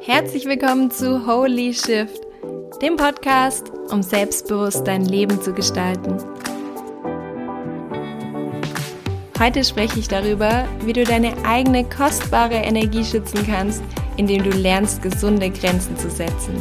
Herzlich 0.00 0.46
willkommen 0.46 0.90
zu 0.90 1.26
Holy 1.26 1.74
Shift, 1.74 2.22
dem 2.80 2.96
Podcast, 2.96 3.70
um 3.90 4.02
selbstbewusst 4.02 4.86
dein 4.86 5.04
Leben 5.04 5.42
zu 5.42 5.52
gestalten. 5.52 6.16
Heute 9.38 9.62
spreche 9.62 9.98
ich 9.98 10.08
darüber, 10.08 10.66
wie 10.84 10.94
du 10.94 11.04
deine 11.04 11.34
eigene 11.44 11.84
kostbare 11.84 12.54
Energie 12.54 13.04
schützen 13.04 13.46
kannst, 13.46 13.82
indem 14.16 14.42
du 14.42 14.50
lernst, 14.50 15.02
gesunde 15.02 15.50
Grenzen 15.50 15.96
zu 15.98 16.08
setzen. 16.08 16.54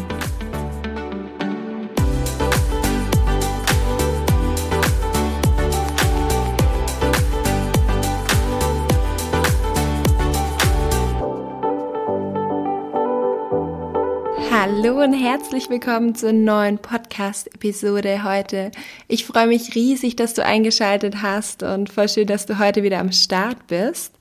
Hallo 14.82 15.04
und 15.04 15.12
herzlich 15.12 15.70
willkommen 15.70 16.16
zur 16.16 16.32
neuen 16.32 16.78
Podcast-Episode 16.78 18.24
heute. 18.24 18.72
Ich 19.10 19.26
freue 19.26 19.48
mich 19.48 19.76
riesig, 19.76 20.16
dass 20.16 20.36
du 20.36 20.46
eingeschaltet 20.46 21.22
hast 21.22 21.64
und 21.64 21.90
voll 21.90 22.08
schön, 22.08 22.28
dass 22.28 22.46
du 22.46 22.60
heute 22.60 22.82
wieder 22.82 23.00
am 23.00 23.12
Start 23.12 23.68
bist. 23.68 24.14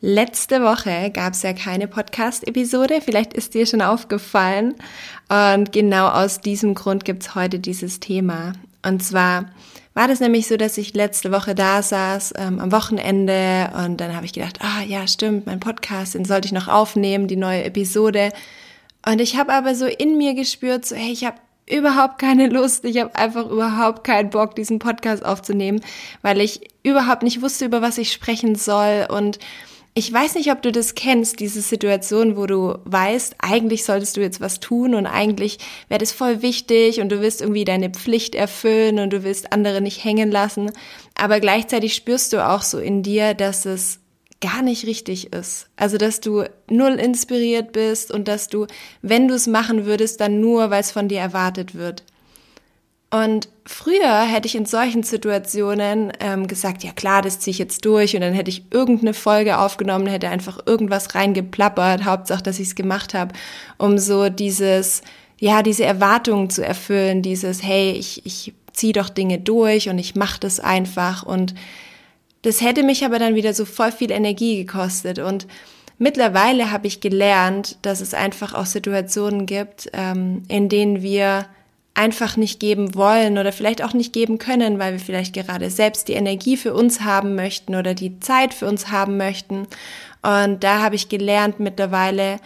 Letzte 0.00 0.62
Woche 0.62 1.10
gab 1.10 1.32
es 1.32 1.42
ja 1.42 1.52
keine 1.52 1.88
Podcast-Episode, 1.88 3.00
vielleicht 3.04 3.34
ist 3.34 3.54
dir 3.54 3.66
schon 3.66 3.82
aufgefallen. 3.82 4.76
Und 5.28 5.72
genau 5.72 6.06
aus 6.06 6.40
diesem 6.40 6.76
Grund 6.76 7.04
gibt 7.04 7.24
es 7.24 7.34
heute 7.34 7.58
dieses 7.58 7.98
Thema. 7.98 8.52
Und 8.86 9.02
zwar 9.02 9.46
war 9.94 10.06
das 10.06 10.20
nämlich 10.20 10.46
so, 10.46 10.56
dass 10.56 10.78
ich 10.78 10.94
letzte 10.94 11.32
Woche 11.32 11.56
da 11.56 11.82
saß, 11.82 12.34
ähm, 12.38 12.60
am 12.60 12.70
Wochenende, 12.70 13.72
und 13.84 14.00
dann 14.00 14.14
habe 14.14 14.26
ich 14.26 14.32
gedacht, 14.32 14.60
ah 14.60 14.84
ja, 14.86 15.08
stimmt, 15.08 15.46
mein 15.46 15.58
Podcast, 15.58 16.14
den 16.14 16.24
sollte 16.24 16.46
ich 16.46 16.52
noch 16.52 16.68
aufnehmen, 16.68 17.26
die 17.26 17.34
neue 17.34 17.64
Episode. 17.64 18.30
Und 19.08 19.22
ich 19.22 19.38
habe 19.38 19.54
aber 19.54 19.74
so 19.74 19.86
in 19.86 20.18
mir 20.18 20.34
gespürt, 20.34 20.84
so, 20.84 20.94
hey, 20.94 21.10
ich 21.10 21.24
habe 21.24 21.38
überhaupt 21.66 22.18
keine 22.18 22.46
Lust, 22.46 22.84
ich 22.84 22.98
habe 22.98 23.14
einfach 23.14 23.48
überhaupt 23.48 24.04
keinen 24.04 24.28
Bock, 24.28 24.54
diesen 24.54 24.78
Podcast 24.78 25.24
aufzunehmen, 25.24 25.80
weil 26.20 26.42
ich 26.42 26.60
überhaupt 26.82 27.22
nicht 27.22 27.40
wusste, 27.40 27.64
über 27.64 27.80
was 27.80 27.96
ich 27.96 28.12
sprechen 28.12 28.54
soll. 28.54 29.06
Und 29.10 29.38
ich 29.94 30.12
weiß 30.12 30.34
nicht, 30.34 30.52
ob 30.52 30.60
du 30.60 30.72
das 30.72 30.94
kennst, 30.94 31.40
diese 31.40 31.62
Situation, 31.62 32.36
wo 32.36 32.44
du 32.44 32.76
weißt, 32.84 33.36
eigentlich 33.38 33.86
solltest 33.86 34.18
du 34.18 34.20
jetzt 34.20 34.42
was 34.42 34.60
tun 34.60 34.94
und 34.94 35.06
eigentlich 35.06 35.56
wäre 35.88 36.00
das 36.00 36.12
voll 36.12 36.42
wichtig 36.42 37.00
und 37.00 37.08
du 37.08 37.22
willst 37.22 37.40
irgendwie 37.40 37.64
deine 37.64 37.88
Pflicht 37.88 38.34
erfüllen 38.34 38.98
und 38.98 39.10
du 39.10 39.24
willst 39.24 39.54
andere 39.54 39.80
nicht 39.80 40.04
hängen 40.04 40.30
lassen. 40.30 40.70
Aber 41.14 41.40
gleichzeitig 41.40 41.94
spürst 41.94 42.34
du 42.34 42.46
auch 42.46 42.60
so 42.60 42.78
in 42.78 43.02
dir, 43.02 43.32
dass 43.32 43.64
es 43.64 44.00
gar 44.40 44.62
nicht 44.62 44.86
richtig 44.86 45.32
ist. 45.32 45.68
Also, 45.76 45.98
dass 45.98 46.20
du 46.20 46.44
null 46.70 46.94
inspiriert 46.94 47.72
bist 47.72 48.10
und 48.10 48.28
dass 48.28 48.48
du, 48.48 48.66
wenn 49.02 49.28
du 49.28 49.34
es 49.34 49.46
machen 49.46 49.84
würdest, 49.84 50.20
dann 50.20 50.40
nur, 50.40 50.70
weil 50.70 50.80
es 50.80 50.92
von 50.92 51.08
dir 51.08 51.20
erwartet 51.20 51.74
wird. 51.74 52.04
Und 53.10 53.48
früher 53.64 54.22
hätte 54.22 54.46
ich 54.46 54.54
in 54.54 54.66
solchen 54.66 55.02
Situationen 55.02 56.12
ähm, 56.20 56.46
gesagt, 56.46 56.84
ja 56.84 56.92
klar, 56.92 57.22
das 57.22 57.40
ziehe 57.40 57.52
ich 57.52 57.58
jetzt 57.58 57.84
durch 57.86 58.14
und 58.14 58.20
dann 58.20 58.34
hätte 58.34 58.50
ich 58.50 58.64
irgendeine 58.70 59.14
Folge 59.14 59.58
aufgenommen, 59.58 60.06
hätte 60.06 60.28
einfach 60.28 60.58
irgendwas 60.66 61.14
reingeplappert, 61.14 62.04
Hauptsache, 62.04 62.42
dass 62.42 62.58
ich 62.58 62.68
es 62.68 62.74
gemacht 62.74 63.14
habe, 63.14 63.32
um 63.78 63.96
so 63.96 64.28
dieses, 64.28 65.00
ja, 65.38 65.62
diese 65.62 65.84
Erwartungen 65.86 66.50
zu 66.50 66.62
erfüllen, 66.62 67.22
dieses, 67.22 67.62
hey, 67.62 67.92
ich, 67.92 68.26
ich 68.26 68.52
ziehe 68.74 68.92
doch 68.92 69.08
Dinge 69.08 69.38
durch 69.38 69.88
und 69.88 69.98
ich 69.98 70.14
mache 70.14 70.40
das 70.40 70.60
einfach 70.60 71.22
und 71.22 71.54
das 72.42 72.60
hätte 72.60 72.82
mich 72.82 73.04
aber 73.04 73.18
dann 73.18 73.34
wieder 73.34 73.54
so 73.54 73.64
voll 73.64 73.92
viel 73.92 74.10
Energie 74.10 74.64
gekostet. 74.64 75.18
Und 75.18 75.46
mittlerweile 75.98 76.70
habe 76.70 76.86
ich 76.86 77.00
gelernt, 77.00 77.78
dass 77.82 78.00
es 78.00 78.14
einfach 78.14 78.54
auch 78.54 78.66
Situationen 78.66 79.46
gibt, 79.46 79.90
ähm, 79.92 80.42
in 80.48 80.68
denen 80.68 81.02
wir 81.02 81.46
einfach 81.94 82.36
nicht 82.36 82.60
geben 82.60 82.94
wollen 82.94 83.38
oder 83.38 83.50
vielleicht 83.50 83.82
auch 83.82 83.92
nicht 83.92 84.12
geben 84.12 84.38
können, 84.38 84.78
weil 84.78 84.92
wir 84.92 85.00
vielleicht 85.00 85.34
gerade 85.34 85.68
selbst 85.68 86.06
die 86.06 86.12
Energie 86.12 86.56
für 86.56 86.72
uns 86.72 87.00
haben 87.00 87.34
möchten 87.34 87.74
oder 87.74 87.92
die 87.94 88.20
Zeit 88.20 88.54
für 88.54 88.66
uns 88.66 88.92
haben 88.92 89.16
möchten. 89.16 89.66
Und 90.22 90.62
da 90.62 90.80
habe 90.80 90.94
ich 90.94 91.08
gelernt 91.08 91.58
mittlerweile 91.58 92.38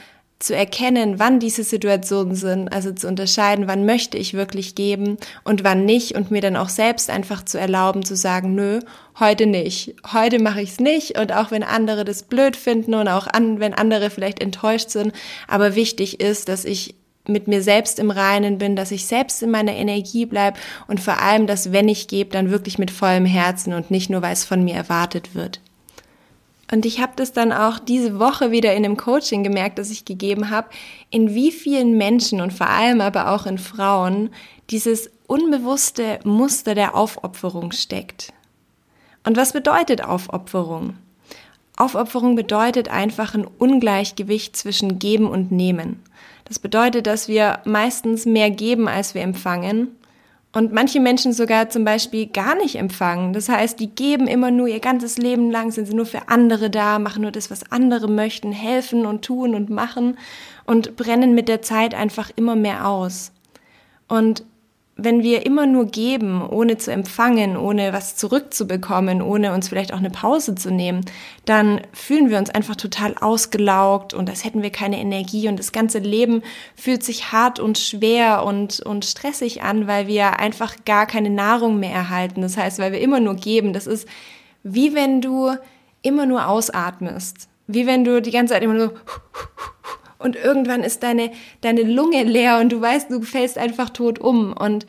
zu 0.43 0.57
erkennen, 0.57 1.19
wann 1.19 1.39
diese 1.39 1.63
Situationen 1.63 2.35
sind, 2.35 2.73
also 2.73 2.93
zu 2.93 3.07
unterscheiden, 3.07 3.69
wann 3.69 3.87
möchte 3.87 4.19
ich 4.19 4.35
wirklich 4.35 4.75
geben 4.75 5.17
und 5.45 5.65
wann 5.65 5.85
nicht 5.85 6.15
und 6.15 6.31
mir 6.31 6.41
dann 6.41 6.57
auch 6.57 6.69
selbst 6.69 7.11
einfach 7.11 7.45
zu 7.45 7.59
erlauben 7.59 8.05
zu 8.05 8.17
sagen, 8.17 8.55
nö, 8.55 8.81
heute 9.21 9.47
nicht. 9.47 9.95
Heute 10.13 10.41
mache 10.41 10.61
ich 10.61 10.71
es 10.71 10.81
nicht 10.81 11.19
und 11.19 11.33
auch 11.33 11.51
wenn 11.51 11.63
andere 11.63 12.05
das 12.05 12.25
blöd 12.25 12.57
finden 12.57 12.95
und 12.95 13.09
auch 13.09 13.27
an, 13.27 13.61
wenn 13.61 13.75
andere 13.75 14.11
vielleicht 14.11 14.41
enttäuscht 14.41 14.91
sind, 14.91 15.13
aber 15.47 15.75
wichtig 15.75 16.21
ist, 16.21 16.49
dass 16.49 16.65
ich 16.65 16.97
mit 17.29 17.47
mir 17.47 17.63
selbst 17.63 18.01
im 18.01 18.11
Reinen 18.11 18.59
bin, 18.59 18.75
dass 18.75 18.91
ich 18.91 19.07
selbst 19.07 19.43
in 19.43 19.51
meiner 19.51 19.75
Energie 19.75 20.27
bleib 20.27 20.59
und 20.89 20.99
vor 20.99 21.21
allem, 21.21 21.47
dass 21.47 21.73
wenn 21.73 21.89
ich 21.89 22.09
gebe, 22.09 22.31
dann 22.31 22.51
wirklich 22.51 22.79
mit 22.79 22.91
vollem 22.91 23.27
Herzen 23.27 23.73
und 23.75 23.93
nicht 23.93 24.11
nur, 24.11 24.23
weil 24.23 24.33
es 24.33 24.45
von 24.45 24.65
mir 24.65 24.75
erwartet 24.75 25.35
wird. 25.35 25.61
Und 26.73 26.87
ich 26.87 27.03
habe 27.03 27.13
das 27.17 27.33
dann 27.33 27.53
auch 27.53 27.79
diese 27.79 28.19
Woche 28.19 28.51
wieder 28.51 28.75
in 28.75 28.87
einem 28.87 28.97
Coaching 28.97 29.45
gemerkt, 29.45 29.79
das 29.79 29.91
ich 29.91 30.07
gegeben 30.07 30.49
habe, 30.49 30.71
in 31.11 31.35
wie 31.35 31.53
vielen 31.53 31.99
Menschen 31.99 32.41
und 32.41 32.51
vor 32.51 32.69
allem 32.69 33.03
aber 33.03 33.31
auch 33.31 33.45
in 33.45 33.59
Frauen 33.59 34.31
dieses 34.71 35.11
unbewusste 35.27 36.19
Muster 36.25 36.75
der 36.75 36.95
Aufopferung 36.95 37.73
steckt. 37.73 38.33
Und 39.23 39.37
was 39.37 39.53
bedeutet 39.53 40.03
Aufopferung? 40.03 40.95
Aufopferung 41.77 42.37
bedeutet 42.37 42.89
einfach 42.89 43.35
ein 43.35 43.47
Ungleichgewicht 43.47 44.57
zwischen 44.57 44.99
Geben 44.99 45.27
und 45.27 45.53
Nehmen. 45.53 46.03
Das 46.47 46.59
bedeutet, 46.59 47.07
dass 47.07 47.29
wir 47.29 47.61
meistens 47.67 48.25
mehr 48.25 48.51
geben, 48.51 48.89
als 48.89 49.15
wir 49.15 49.21
empfangen 49.21 49.89
und 50.55 50.73
manche 50.73 51.01
Menschen 51.01 51.33
sogar 51.33 51.71
zum 51.71 51.85
Beispiel 51.85 52.27
gar 52.27 52.55
nicht 52.55 52.77
empfangen. 52.77 53.33
Das 53.33 53.49
heißt, 53.49 53.81
die 53.81 53.89
geben 53.89 54.27
immer 54.27 54.51
nur 54.51 54.69
ihr 54.69 54.81
ganzes 54.81 55.17
Leben 55.17 55.51
lang, 55.51 55.71
sind 55.71 55.87
sie 55.87 55.95
nur 55.95 56.05
für 56.05 56.29
andere 56.29 56.69
da, 56.69 56.99
machen 56.99 57.23
nur 57.23 57.31
das, 57.31 57.51
was 57.51 57.73
andere 57.73 58.07
möchten, 58.07 58.53
helfen 58.53 59.07
und 59.07 59.25
tun 59.25 59.55
und 59.55 59.71
machen 59.71 60.19
und 60.67 60.97
brennen 60.97 61.35
mit 61.35 61.49
der 61.49 61.63
Zeit 61.63 61.95
einfach 61.95 62.31
immer 62.37 62.55
mehr 62.55 62.87
aus. 62.87 63.33
Und 64.09 64.45
wenn 65.05 65.23
wir 65.23 65.45
immer 65.47 65.67
nur 65.67 65.87
geben, 65.87 66.47
ohne 66.49 66.79
zu 66.79 66.93
empfangen, 66.93 67.57
ohne 67.57 67.93
was 67.93 68.17
zurückzubekommen, 68.17 69.23
ohne 69.23 69.53
uns 69.53 69.69
vielleicht 69.69 69.93
auch 69.93 69.99
eine 69.99 70.11
Pause 70.11 70.55
zu 70.55 70.71
nehmen, 70.71 71.05
dann 71.45 71.81
fühlen 71.93 72.31
wir 72.31 72.39
uns 72.39 72.51
einfach 72.51 72.77
total 72.77 73.15
ausgelaugt 73.21 74.15
und 74.15 74.31
als 74.31 74.45
hätten 74.45 74.63
wir 74.63 74.71
keine 74.71 74.99
Energie 75.01 75.49
und 75.49 75.59
das 75.59 75.73
ganze 75.73 75.99
Leben 75.99 76.43
fühlt 76.77 77.03
sich 77.03 77.33
hart 77.33 77.59
und 77.61 77.79
schwer 77.79 78.45
und, 78.45 78.81
und 78.81 79.05
stressig 79.05 79.63
an, 79.63 79.87
weil 79.87 80.07
wir 80.07 80.39
einfach 80.39 80.77
gar 80.85 81.07
keine 81.07 81.31
Nahrung 81.31 81.81
mehr 81.81 81.93
erhalten. 81.93 82.43
Das 82.43 82.57
heißt, 82.57 82.79
weil 82.79 82.93
wir 82.93 83.01
immer 83.01 83.21
nur 83.21 83.35
geben. 83.35 83.73
Das 83.73 83.87
ist 83.87 84.09
wie 84.63 84.95
wenn 84.95 85.21
du 85.21 85.53
immer 86.03 86.27
nur 86.27 86.47
ausatmest. 86.47 87.49
Wie 87.67 87.87
wenn 87.87 88.05
du 88.05 88.21
die 88.21 88.31
ganze 88.31 88.55
Zeit 88.55 88.63
immer 88.63 88.75
nur 88.75 88.95
und 90.23 90.37
irgendwann 90.37 90.83
ist 90.83 91.03
deine, 91.03 91.31
deine 91.61 91.83
Lunge 91.83 92.25
leer 92.25 92.59
und 92.59 92.71
du 92.71 92.81
weißt, 92.81 93.11
du 93.11 93.23
fällst 93.23 93.59
einfach 93.59 93.91
tot 93.91 94.19
um. 94.19 94.53
Und 94.53 94.87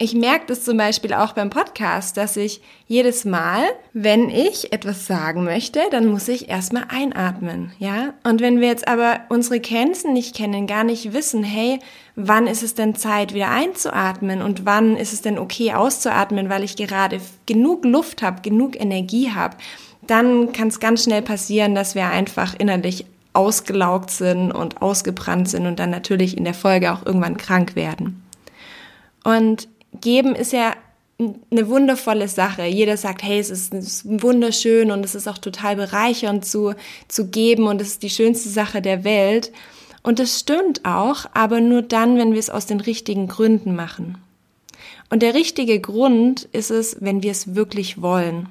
ich 0.00 0.14
merke 0.14 0.46
das 0.46 0.62
zum 0.62 0.76
Beispiel 0.76 1.12
auch 1.12 1.32
beim 1.32 1.50
Podcast, 1.50 2.16
dass 2.16 2.36
ich 2.36 2.60
jedes 2.86 3.24
Mal, 3.24 3.64
wenn 3.92 4.30
ich 4.30 4.72
etwas 4.72 5.08
sagen 5.08 5.42
möchte, 5.42 5.80
dann 5.90 6.06
muss 6.06 6.28
ich 6.28 6.48
erstmal 6.48 6.84
einatmen, 6.88 7.72
ja? 7.80 8.14
Und 8.22 8.40
wenn 8.40 8.60
wir 8.60 8.68
jetzt 8.68 8.86
aber 8.86 9.22
unsere 9.28 9.58
Grenzen 9.58 10.12
nicht 10.12 10.36
kennen, 10.36 10.68
gar 10.68 10.84
nicht 10.84 11.12
wissen, 11.12 11.42
hey, 11.42 11.80
wann 12.14 12.46
ist 12.46 12.62
es 12.62 12.74
denn 12.74 12.94
Zeit, 12.94 13.34
wieder 13.34 13.50
einzuatmen 13.50 14.40
und 14.40 14.64
wann 14.64 14.96
ist 14.96 15.12
es 15.12 15.20
denn 15.20 15.36
okay 15.36 15.72
auszuatmen, 15.72 16.48
weil 16.48 16.62
ich 16.62 16.76
gerade 16.76 17.20
genug 17.46 17.84
Luft 17.84 18.22
habe, 18.22 18.40
genug 18.42 18.80
Energie 18.80 19.32
habe, 19.32 19.56
dann 20.06 20.52
kann 20.52 20.68
es 20.68 20.78
ganz 20.78 21.02
schnell 21.02 21.22
passieren, 21.22 21.74
dass 21.74 21.96
wir 21.96 22.06
einfach 22.06 22.54
innerlich 22.56 23.04
ausgelaugt 23.32 24.10
sind 24.10 24.52
und 24.52 24.82
ausgebrannt 24.82 25.48
sind 25.48 25.66
und 25.66 25.78
dann 25.78 25.90
natürlich 25.90 26.36
in 26.36 26.44
der 26.44 26.54
Folge 26.54 26.92
auch 26.92 27.04
irgendwann 27.04 27.36
krank 27.36 27.76
werden. 27.76 28.22
Und 29.24 29.68
geben 30.00 30.34
ist 30.34 30.52
ja 30.52 30.72
eine 31.50 31.68
wundervolle 31.68 32.28
Sache. 32.28 32.64
Jeder 32.64 32.96
sagt, 32.96 33.22
hey, 33.22 33.38
es 33.38 33.50
ist, 33.50 33.72
wunderschön 34.04 34.90
und 34.90 35.04
es 35.04 35.14
ist 35.14 35.26
auch 35.28 35.38
total 35.38 35.76
bereichernd 35.76 36.44
zu, 36.44 36.74
zu 37.08 37.26
geben 37.28 37.66
und 37.66 37.80
es 37.80 37.88
ist 37.88 38.02
die 38.02 38.10
schönste 38.10 38.48
Sache 38.48 38.80
der 38.80 39.04
Welt. 39.04 39.52
Und 40.02 40.20
das 40.20 40.38
stimmt 40.38 40.84
auch, 40.84 41.26
aber 41.34 41.60
nur 41.60 41.82
dann, 41.82 42.18
wenn 42.18 42.32
wir 42.32 42.38
es 42.38 42.50
aus 42.50 42.66
den 42.66 42.80
richtigen 42.80 43.26
Gründen 43.26 43.74
machen. 43.74 44.18
Und 45.10 45.22
der 45.22 45.34
richtige 45.34 45.80
Grund 45.80 46.48
ist 46.52 46.70
es, 46.70 46.96
wenn 47.00 47.22
wir 47.22 47.32
es 47.32 47.54
wirklich 47.54 48.00
wollen. 48.00 48.48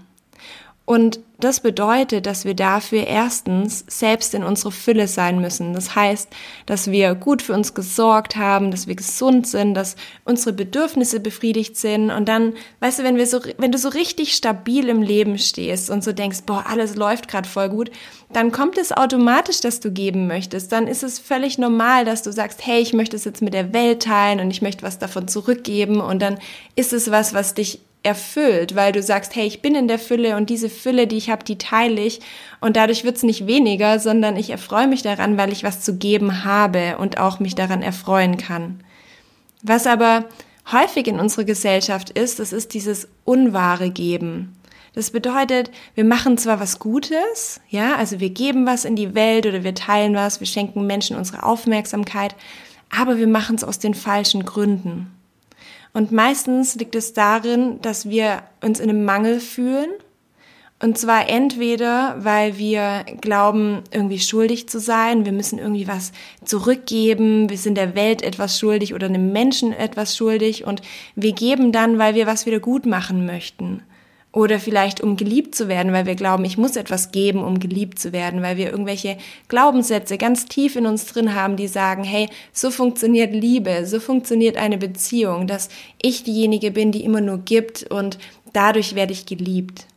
Und 0.89 1.19
das 1.37 1.59
bedeutet, 1.59 2.25
dass 2.25 2.45
wir 2.45 2.53
dafür 2.53 3.05
erstens 3.05 3.83
selbst 3.89 4.33
in 4.33 4.45
unsere 4.45 4.71
Fülle 4.71 5.09
sein 5.09 5.41
müssen. 5.41 5.73
Das 5.73 5.95
heißt, 5.95 6.29
dass 6.65 6.89
wir 6.89 7.13
gut 7.13 7.41
für 7.41 7.51
uns 7.51 7.73
gesorgt 7.73 8.37
haben, 8.37 8.71
dass 8.71 8.87
wir 8.87 8.95
gesund 8.95 9.45
sind, 9.47 9.73
dass 9.73 9.97
unsere 10.23 10.53
Bedürfnisse 10.53 11.19
befriedigt 11.19 11.75
sind. 11.75 12.09
Und 12.09 12.29
dann, 12.29 12.53
weißt 12.79 12.99
du, 12.99 13.03
wenn 13.03 13.17
wir 13.17 13.27
so, 13.27 13.41
wenn 13.57 13.73
du 13.73 13.77
so 13.77 13.89
richtig 13.89 14.33
stabil 14.33 14.87
im 14.87 15.01
Leben 15.01 15.37
stehst 15.37 15.89
und 15.89 16.05
so 16.05 16.13
denkst, 16.13 16.43
boah, 16.45 16.63
alles 16.69 16.95
läuft 16.95 17.27
gerade 17.27 17.49
voll 17.49 17.67
gut, 17.67 17.91
dann 18.31 18.53
kommt 18.53 18.77
es 18.77 18.93
automatisch, 18.93 19.59
dass 19.59 19.81
du 19.81 19.91
geben 19.91 20.25
möchtest. 20.25 20.71
Dann 20.71 20.87
ist 20.87 21.03
es 21.03 21.19
völlig 21.19 21.57
normal, 21.57 22.05
dass 22.05 22.23
du 22.23 22.31
sagst, 22.31 22.65
hey, 22.65 22.79
ich 22.79 22.93
möchte 22.93 23.17
es 23.17 23.25
jetzt 23.25 23.41
mit 23.41 23.53
der 23.53 23.73
Welt 23.73 24.03
teilen 24.03 24.39
und 24.39 24.51
ich 24.51 24.61
möchte 24.61 24.83
was 24.83 24.99
davon 24.99 25.27
zurückgeben. 25.27 25.99
Und 25.99 26.21
dann 26.21 26.39
ist 26.77 26.93
es 26.93 27.11
was, 27.11 27.33
was 27.33 27.55
dich 27.55 27.81
erfüllt, 28.07 28.73
weil 28.75 28.93
du 28.93 29.03
sagst, 29.03 29.35
hey, 29.35 29.45
ich 29.45 29.61
bin 29.61 29.75
in 29.75 29.87
der 29.87 29.99
Fülle 29.99 30.37
und 30.37 30.49
diese 30.49 30.69
Fülle, 30.69 31.05
die 31.05 31.17
ich 31.17 31.29
habe, 31.29 31.43
die 31.43 31.57
teile 31.57 32.01
ich 32.01 32.21
und 32.61 32.77
dadurch 32.77 33.03
wird 33.03 33.17
es 33.17 33.23
nicht 33.23 33.45
weniger, 33.45 33.99
sondern 33.99 34.37
ich 34.37 34.49
erfreue 34.49 34.87
mich 34.87 35.03
daran, 35.03 35.37
weil 35.37 35.51
ich 35.51 35.63
was 35.63 35.81
zu 35.81 35.97
geben 35.97 36.45
habe 36.45 36.97
und 36.97 37.19
auch 37.19 37.39
mich 37.39 37.53
daran 37.53 37.81
erfreuen 37.81 38.37
kann. 38.37 38.79
Was 39.61 39.85
aber 39.85 40.25
häufig 40.71 41.07
in 41.07 41.19
unserer 41.19 41.43
Gesellschaft 41.43 42.09
ist, 42.09 42.39
das 42.39 42.53
ist 42.53 42.73
dieses 42.73 43.09
unwahre 43.25 43.89
Geben. 43.89 44.55
Das 44.93 45.11
bedeutet, 45.11 45.69
wir 45.93 46.05
machen 46.05 46.37
zwar 46.37 46.59
was 46.59 46.79
Gutes, 46.79 47.59
ja, 47.69 47.95
also 47.95 48.19
wir 48.19 48.29
geben 48.29 48.65
was 48.65 48.85
in 48.85 48.95
die 48.95 49.13
Welt 49.13 49.45
oder 49.45 49.63
wir 49.63 49.75
teilen 49.75 50.15
was, 50.15 50.39
wir 50.39 50.47
schenken 50.47 50.87
Menschen 50.87 51.17
unsere 51.17 51.43
Aufmerksamkeit, 51.43 52.35
aber 52.89 53.17
wir 53.17 53.27
machen 53.27 53.57
es 53.57 53.63
aus 53.63 53.79
den 53.79 53.93
falschen 53.93 54.45
Gründen. 54.45 55.11
Und 55.97 56.11
meistens 56.11 56.75
liegt 56.75 56.93
es 56.93 57.13
darin, 57.13 57.81
dass 57.81 58.07
wir 58.07 58.43
uns 58.63 58.79
in 58.79 58.87
einem 58.87 59.03
Mangel 59.03 59.39
fühlen. 59.39 59.89
Und 60.79 60.95
zwar 60.99 61.27
entweder, 61.27 62.17
weil 62.19 62.59
wir 62.59 63.03
glauben, 63.19 63.81
irgendwie 63.89 64.19
schuldig 64.19 64.69
zu 64.69 64.79
sein, 64.79 65.25
wir 65.25 65.31
müssen 65.31 65.57
irgendwie 65.57 65.87
was 65.87 66.11
zurückgeben, 66.45 67.49
wir 67.49 67.57
sind 67.57 67.79
der 67.79 67.95
Welt 67.95 68.21
etwas 68.21 68.59
schuldig 68.59 68.93
oder 68.93 69.07
einem 69.07 69.31
Menschen 69.31 69.73
etwas 69.73 70.15
schuldig 70.15 70.67
und 70.67 70.83
wir 71.15 71.31
geben 71.31 71.71
dann, 71.71 71.97
weil 71.97 72.13
wir 72.13 72.27
was 72.27 72.45
wieder 72.45 72.59
gut 72.59 72.85
machen 72.85 73.25
möchten. 73.25 73.81
Oder 74.37 74.59
vielleicht 74.59 75.01
um 75.01 75.17
geliebt 75.17 75.55
zu 75.55 75.67
werden, 75.67 75.93
weil 75.93 76.05
wir 76.05 76.13
glauben, 76.13 76.45
ich 76.45 76.59
muss 76.59 76.75
etwas 76.75 77.11
geben, 77.11 77.43
um 77.43 77.59
geliebt 77.59 77.97
zu 77.97 78.13
werden, 78.13 78.43
weil 78.43 78.55
wir 78.55 78.69
irgendwelche 78.69 79.17
Glaubenssätze 79.47 80.19
ganz 80.19 80.45
tief 80.45 80.75
in 80.75 80.85
uns 80.85 81.07
drin 81.07 81.33
haben, 81.33 81.55
die 81.57 81.67
sagen, 81.67 82.03
hey, 82.03 82.29
so 82.53 82.69
funktioniert 82.69 83.33
Liebe, 83.33 83.87
so 83.87 83.99
funktioniert 83.99 84.55
eine 84.55 84.77
Beziehung, 84.77 85.47
dass 85.47 85.69
ich 85.99 86.21
diejenige 86.23 86.69
bin, 86.69 86.91
die 86.91 87.03
immer 87.03 87.19
nur 87.19 87.39
gibt 87.39 87.89
und 87.89 88.19
dadurch 88.53 88.93
werde 88.93 89.11
ich 89.11 89.25
geliebt. 89.25 89.87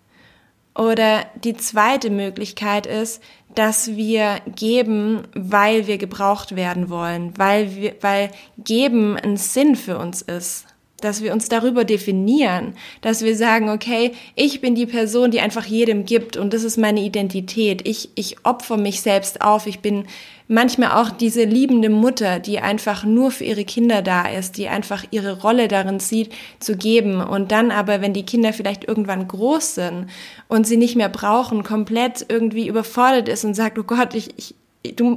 Oder 0.74 1.26
die 1.44 1.58
zweite 1.58 2.08
Möglichkeit 2.08 2.86
ist, 2.86 3.22
dass 3.54 3.94
wir 3.94 4.38
geben, 4.56 5.24
weil 5.34 5.86
wir 5.86 5.98
gebraucht 5.98 6.56
werden 6.56 6.88
wollen, 6.88 7.34
weil 7.36 7.76
wir, 7.76 7.94
weil 8.00 8.30
geben 8.56 9.18
ein 9.18 9.36
Sinn 9.36 9.76
für 9.76 9.98
uns 9.98 10.22
ist 10.22 10.64
dass 11.00 11.22
wir 11.22 11.32
uns 11.32 11.48
darüber 11.48 11.84
definieren, 11.84 12.74
dass 13.00 13.22
wir 13.22 13.36
sagen, 13.36 13.70
okay, 13.70 14.12
ich 14.34 14.60
bin 14.60 14.74
die 14.74 14.86
Person, 14.86 15.30
die 15.30 15.40
einfach 15.40 15.64
jedem 15.64 16.04
gibt 16.04 16.36
und 16.36 16.52
das 16.52 16.64
ist 16.64 16.78
meine 16.78 17.00
Identität. 17.00 17.86
Ich, 17.86 18.10
ich 18.14 18.44
opfer 18.44 18.76
mich 18.76 19.00
selbst 19.00 19.40
auf. 19.40 19.66
Ich 19.66 19.80
bin 19.80 20.04
manchmal 20.50 21.00
auch 21.00 21.10
diese 21.10 21.44
liebende 21.44 21.90
Mutter, 21.90 22.40
die 22.40 22.58
einfach 22.58 23.04
nur 23.04 23.30
für 23.30 23.44
ihre 23.44 23.64
Kinder 23.64 24.02
da 24.02 24.26
ist, 24.28 24.56
die 24.56 24.68
einfach 24.68 25.04
ihre 25.12 25.40
Rolle 25.40 25.68
darin 25.68 26.00
sieht, 26.00 26.32
zu 26.58 26.76
geben 26.76 27.20
und 27.20 27.52
dann 27.52 27.70
aber, 27.70 28.00
wenn 28.00 28.12
die 28.12 28.26
Kinder 28.26 28.52
vielleicht 28.52 28.84
irgendwann 28.84 29.28
groß 29.28 29.76
sind 29.76 30.06
und 30.48 30.66
sie 30.66 30.76
nicht 30.76 30.96
mehr 30.96 31.08
brauchen, 31.08 31.62
komplett 31.62 32.26
irgendwie 32.28 32.66
überfordert 32.66 33.28
ist 33.28 33.44
und 33.44 33.54
sagt, 33.54 33.78
oh 33.78 33.84
Gott, 33.84 34.14
ich, 34.14 34.30
ich, 34.36 34.54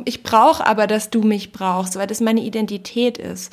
ich 0.06 0.21
brauche 0.21 0.65
aber, 0.68 0.85
dass 0.85 1.09
du 1.09 1.24
mich 1.24 1.51
brauchst, 1.51 1.95
weil 1.95 2.07
das 2.07 2.21
meine 2.21 2.41
Identität 2.41 3.18
ist. 3.18 3.51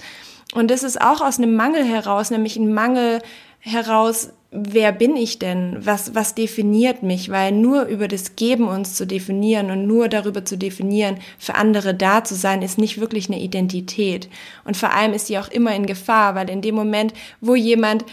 Und 0.54 0.70
das 0.70 0.82
ist 0.82 1.00
auch 1.00 1.20
aus 1.20 1.38
einem 1.38 1.54
Mangel 1.54 1.84
heraus, 1.84 2.30
nämlich 2.30 2.56
ein 2.56 2.72
Mangel 2.72 3.20
heraus, 3.60 4.32
wer 4.50 4.90
bin 4.90 5.16
ich 5.16 5.38
denn? 5.38 5.76
Was, 5.80 6.14
was 6.14 6.34
definiert 6.34 7.02
mich? 7.02 7.30
Weil 7.30 7.52
nur 7.52 7.84
über 7.84 8.08
das 8.08 8.34
Geben 8.34 8.66
uns 8.66 8.94
zu 8.94 9.06
definieren 9.06 9.70
und 9.70 9.86
nur 9.86 10.08
darüber 10.08 10.44
zu 10.44 10.58
definieren, 10.58 11.18
für 11.38 11.54
andere 11.54 11.94
da 11.94 12.24
zu 12.24 12.34
sein, 12.34 12.62
ist 12.62 12.78
nicht 12.78 13.00
wirklich 13.00 13.28
eine 13.28 13.40
Identität. 13.40 14.28
Und 14.64 14.76
vor 14.76 14.92
allem 14.92 15.12
ist 15.12 15.28
sie 15.28 15.38
auch 15.38 15.48
immer 15.48 15.74
in 15.74 15.86
Gefahr, 15.86 16.34
weil 16.34 16.50
in 16.50 16.62
dem 16.62 16.74
Moment, 16.74 17.12
wo 17.40 17.54
jemand, 17.54 18.04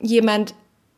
jemand 0.00 0.54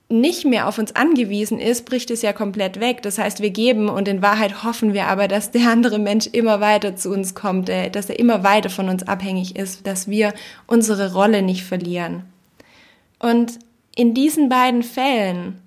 nicht 0.09 0.45
mehr 0.45 0.69
auf 0.69 0.79
uns 0.79 0.95
angewiesen 0.95 1.59
ist, 1.59 1.85
bricht 1.85 2.11
es 2.11 2.23
ja 2.23 2.33
komplett 2.33 2.79
weg. 2.79 3.03
Das 3.03 3.19
heißt, 3.19 3.41
wir 3.41 3.51
geben 3.51 3.89
und 3.89 4.07
in 4.07 4.23
Wahrheit 4.23 4.63
hoffen 4.63 4.93
wir 4.93 5.09
aber, 5.09 5.27
dass 5.27 5.51
der 5.51 5.69
andere 5.69 5.99
Mensch 5.99 6.29
immer 6.31 6.61
weiter 6.61 6.95
zu 6.95 7.11
uns 7.11 7.35
kommt, 7.35 7.69
äh, 7.69 7.91
dass 7.91 8.09
er 8.09 8.19
immer 8.19 8.45
weiter 8.45 8.71
von 8.71 8.89
uns 8.89 9.07
abhängig 9.07 9.57
ist, 9.57 9.87
dass 9.87 10.09
wir 10.09 10.33
unsere 10.67 11.13
Rolle 11.13 11.43
nicht 11.43 11.65
verlieren. 11.65 12.23
Und 13.19 13.59
in 13.97 14.15
diesen 14.15 14.49
beiden 14.49 14.83
Fällen 14.83 15.61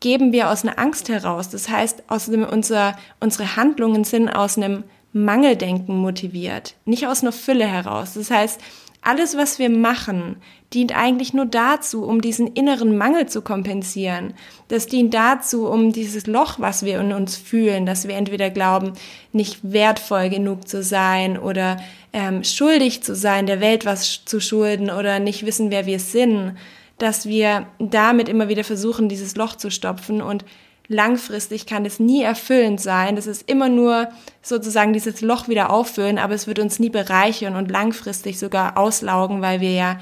geben 0.00 0.32
wir 0.32 0.50
aus 0.50 0.64
einer 0.64 0.78
Angst 0.78 1.08
heraus. 1.08 1.48
Das 1.48 1.68
heißt, 1.68 2.04
aus 2.08 2.28
einem, 2.28 2.44
unser, 2.44 2.98
unsere 3.20 3.56
Handlungen 3.56 4.04
sind 4.04 4.28
aus 4.28 4.58
einem 4.58 4.84
Mangeldenken 5.12 5.96
motiviert, 5.96 6.74
nicht 6.84 7.06
aus 7.06 7.22
einer 7.22 7.32
Fülle 7.32 7.66
heraus. 7.66 8.14
Das 8.14 8.30
heißt, 8.30 8.60
alles, 9.08 9.38
was 9.38 9.58
wir 9.58 9.70
machen, 9.70 10.36
dient 10.74 10.94
eigentlich 10.94 11.32
nur 11.32 11.46
dazu, 11.46 12.04
um 12.04 12.20
diesen 12.20 12.46
inneren 12.46 12.98
Mangel 12.98 13.26
zu 13.26 13.40
kompensieren. 13.40 14.34
Das 14.68 14.86
dient 14.86 15.14
dazu, 15.14 15.66
um 15.66 15.92
dieses 15.94 16.26
Loch, 16.26 16.60
was 16.60 16.84
wir 16.84 17.00
in 17.00 17.14
uns 17.14 17.34
fühlen, 17.38 17.86
dass 17.86 18.06
wir 18.06 18.16
entweder 18.16 18.50
glauben, 18.50 18.92
nicht 19.32 19.60
wertvoll 19.62 20.28
genug 20.28 20.68
zu 20.68 20.82
sein 20.82 21.38
oder 21.38 21.78
ähm, 22.12 22.44
schuldig 22.44 23.02
zu 23.02 23.14
sein, 23.14 23.46
der 23.46 23.60
Welt 23.60 23.86
was 23.86 24.26
zu 24.26 24.40
schulden 24.40 24.90
oder 24.90 25.20
nicht 25.20 25.46
wissen, 25.46 25.70
wer 25.70 25.86
wir 25.86 26.00
sind, 26.00 26.56
dass 26.98 27.26
wir 27.26 27.66
damit 27.78 28.28
immer 28.28 28.48
wieder 28.48 28.64
versuchen, 28.64 29.08
dieses 29.08 29.36
Loch 29.36 29.56
zu 29.56 29.70
stopfen 29.70 30.20
und 30.20 30.44
langfristig 30.88 31.66
kann 31.66 31.84
es 31.84 32.00
nie 32.00 32.22
erfüllend 32.22 32.80
sein. 32.80 33.14
Das 33.14 33.26
ist 33.26 33.48
immer 33.48 33.68
nur 33.68 34.08
sozusagen 34.42 34.92
dieses 34.92 35.20
Loch 35.20 35.48
wieder 35.48 35.70
auffüllen, 35.70 36.18
aber 36.18 36.34
es 36.34 36.46
wird 36.46 36.58
uns 36.58 36.78
nie 36.78 36.90
bereichern 36.90 37.56
und 37.56 37.70
langfristig 37.70 38.38
sogar 38.38 38.76
auslaugen, 38.78 39.42
weil 39.42 39.60
wir 39.60 39.72
ja 39.72 40.00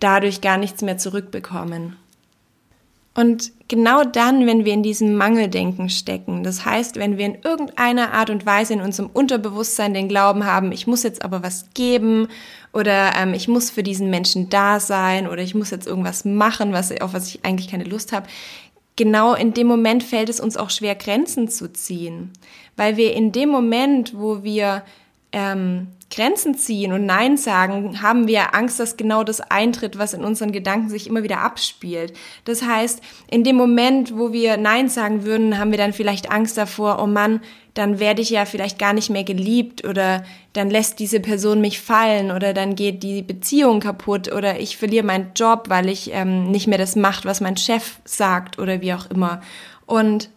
dadurch 0.00 0.40
gar 0.40 0.56
nichts 0.56 0.82
mehr 0.82 0.96
zurückbekommen. 0.96 1.96
Und 3.18 3.50
genau 3.66 4.04
dann, 4.04 4.46
wenn 4.46 4.64
wir 4.64 4.72
in 4.72 4.84
diesem 4.84 5.16
Mangeldenken 5.16 5.90
stecken, 5.90 6.44
das 6.44 6.64
heißt, 6.64 6.94
wenn 6.94 7.18
wir 7.18 7.26
in 7.26 7.38
irgendeiner 7.42 8.12
Art 8.12 8.30
und 8.30 8.46
Weise 8.46 8.74
in 8.74 8.80
unserem 8.80 9.10
Unterbewusstsein 9.12 9.92
den 9.92 10.06
Glauben 10.06 10.44
haben, 10.44 10.70
ich 10.70 10.86
muss 10.86 11.02
jetzt 11.02 11.22
aber 11.22 11.42
was 11.42 11.66
geben 11.74 12.28
oder 12.72 13.16
ähm, 13.16 13.34
ich 13.34 13.48
muss 13.48 13.70
für 13.70 13.82
diesen 13.82 14.08
Menschen 14.08 14.50
da 14.50 14.78
sein 14.78 15.26
oder 15.26 15.42
ich 15.42 15.56
muss 15.56 15.70
jetzt 15.70 15.88
irgendwas 15.88 16.24
machen, 16.24 16.72
was, 16.72 16.92
auf 17.00 17.12
was 17.12 17.26
ich 17.26 17.44
eigentlich 17.44 17.68
keine 17.68 17.82
Lust 17.82 18.12
habe, 18.12 18.28
genau 18.98 19.32
in 19.32 19.54
dem 19.54 19.66
Moment 19.66 20.02
fällt 20.02 20.28
es 20.28 20.40
uns 20.40 20.58
auch 20.58 20.68
schwer, 20.68 20.94
Grenzen 20.94 21.48
zu 21.48 21.72
ziehen, 21.72 22.32
weil 22.76 22.98
wir 22.98 23.14
in 23.14 23.32
dem 23.32 23.48
Moment, 23.48 24.12
wo 24.18 24.42
wir 24.42 24.82
ähm, 25.32 25.86
Grenzen 26.10 26.54
ziehen 26.54 26.92
und 26.92 27.04
Nein 27.04 27.36
sagen, 27.36 28.00
haben 28.00 28.26
wir 28.26 28.54
Angst, 28.54 28.80
dass 28.80 28.96
genau 28.96 29.24
das 29.24 29.40
eintritt, 29.42 29.98
was 29.98 30.14
in 30.14 30.24
unseren 30.24 30.52
Gedanken 30.52 30.88
sich 30.88 31.06
immer 31.06 31.22
wieder 31.22 31.40
abspielt. 31.40 32.14
Das 32.44 32.62
heißt, 32.62 33.02
in 33.30 33.44
dem 33.44 33.56
Moment, 33.56 34.16
wo 34.16 34.32
wir 34.32 34.56
Nein 34.56 34.88
sagen 34.88 35.24
würden, 35.24 35.58
haben 35.58 35.70
wir 35.70 35.78
dann 35.78 35.92
vielleicht 35.92 36.30
Angst 36.30 36.56
davor, 36.56 36.98
oh 37.02 37.06
Mann, 37.06 37.40
dann 37.74 38.00
werde 38.00 38.22
ich 38.22 38.30
ja 38.30 38.46
vielleicht 38.46 38.78
gar 38.78 38.94
nicht 38.94 39.10
mehr 39.10 39.22
geliebt 39.22 39.86
oder 39.86 40.24
dann 40.54 40.70
lässt 40.70 40.98
diese 40.98 41.20
Person 41.20 41.60
mich 41.60 41.80
fallen 41.80 42.30
oder 42.30 42.54
dann 42.54 42.74
geht 42.74 43.02
die 43.02 43.22
Beziehung 43.22 43.80
kaputt 43.80 44.32
oder 44.32 44.58
ich 44.58 44.78
verliere 44.78 45.04
meinen 45.04 45.32
Job, 45.36 45.66
weil 45.68 45.88
ich 45.88 46.10
ähm, 46.12 46.50
nicht 46.50 46.66
mehr 46.66 46.78
das 46.78 46.96
macht, 46.96 47.26
was 47.26 47.40
mein 47.40 47.56
Chef 47.56 48.00
sagt 48.04 48.58
oder 48.58 48.80
wie 48.80 48.94
auch 48.94 49.10
immer. 49.10 49.42
Und 49.86 50.30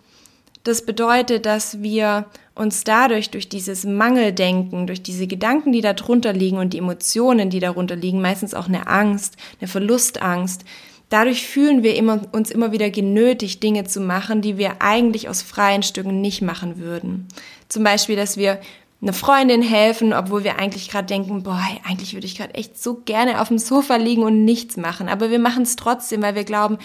das 0.63 0.85
bedeutet, 0.85 1.45
dass 1.45 1.81
wir 1.81 2.25
uns 2.53 2.83
dadurch, 2.83 3.31
durch 3.31 3.49
dieses 3.49 3.85
Mangeldenken, 3.85 4.85
durch 4.85 5.01
diese 5.01 5.25
Gedanken, 5.25 5.71
die 5.71 5.81
da 5.81 5.93
drunter 5.93 6.33
liegen 6.33 6.57
und 6.57 6.73
die 6.73 6.77
Emotionen, 6.77 7.49
die 7.49 7.59
darunter 7.59 7.95
liegen, 7.95 8.21
meistens 8.21 8.53
auch 8.53 8.67
eine 8.67 8.87
Angst, 8.87 9.37
eine 9.59 9.67
Verlustangst, 9.67 10.63
dadurch 11.09 11.47
fühlen 11.47 11.83
wir 11.83 11.95
immer, 11.95 12.21
uns 12.31 12.51
immer 12.51 12.71
wieder 12.71 12.89
genötigt, 12.89 13.63
Dinge 13.63 13.85
zu 13.85 14.01
machen, 14.01 14.41
die 14.41 14.57
wir 14.57 14.81
eigentlich 14.81 15.29
aus 15.29 15.41
freien 15.41 15.83
Stücken 15.83 16.21
nicht 16.21 16.41
machen 16.41 16.77
würden. 16.77 17.27
Zum 17.67 17.83
Beispiel, 17.83 18.15
dass 18.15 18.37
wir 18.37 18.59
eine 19.01 19.13
Freundin 19.13 19.63
helfen, 19.63 20.13
obwohl 20.13 20.43
wir 20.43 20.60
eigentlich 20.60 20.89
gerade 20.89 21.08
denken, 21.08 21.41
boah, 21.41 21.60
eigentlich 21.88 22.13
würde 22.13 22.27
ich 22.27 22.38
gerade 22.38 22.53
echt 22.53 22.81
so 22.81 23.01
gerne 23.03 23.41
auf 23.41 23.48
dem 23.48 23.58
Sofa 23.58 23.96
liegen 23.96 24.22
und 24.22 24.46
nichts 24.46 24.77
machen. 24.77 25.10
Aber 25.10 25.31
wir 25.31 25.39
machen 25.39 25.63
es 25.63 25.75
trotzdem, 25.75 26.22
weil 26.22 26.36
wir 26.36 26.43
glauben, 26.43 26.77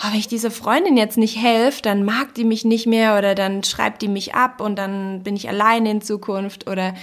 oh, 0.00 0.06
wenn 0.12 0.18
ich 0.18 0.28
dieser 0.28 0.52
Freundin 0.52 0.96
jetzt 0.96 1.18
nicht 1.18 1.36
helfe, 1.36 1.82
dann 1.82 2.04
mag 2.04 2.32
die 2.34 2.44
mich 2.44 2.64
nicht 2.64 2.86
mehr 2.86 3.18
oder 3.18 3.34
dann 3.34 3.64
schreibt 3.64 4.02
die 4.02 4.08
mich 4.08 4.36
ab 4.36 4.60
und 4.60 4.76
dann 4.76 5.24
bin 5.24 5.34
ich 5.34 5.48
alleine 5.48 5.90
in 5.90 6.00
Zukunft 6.00 6.68
oder 6.70 6.94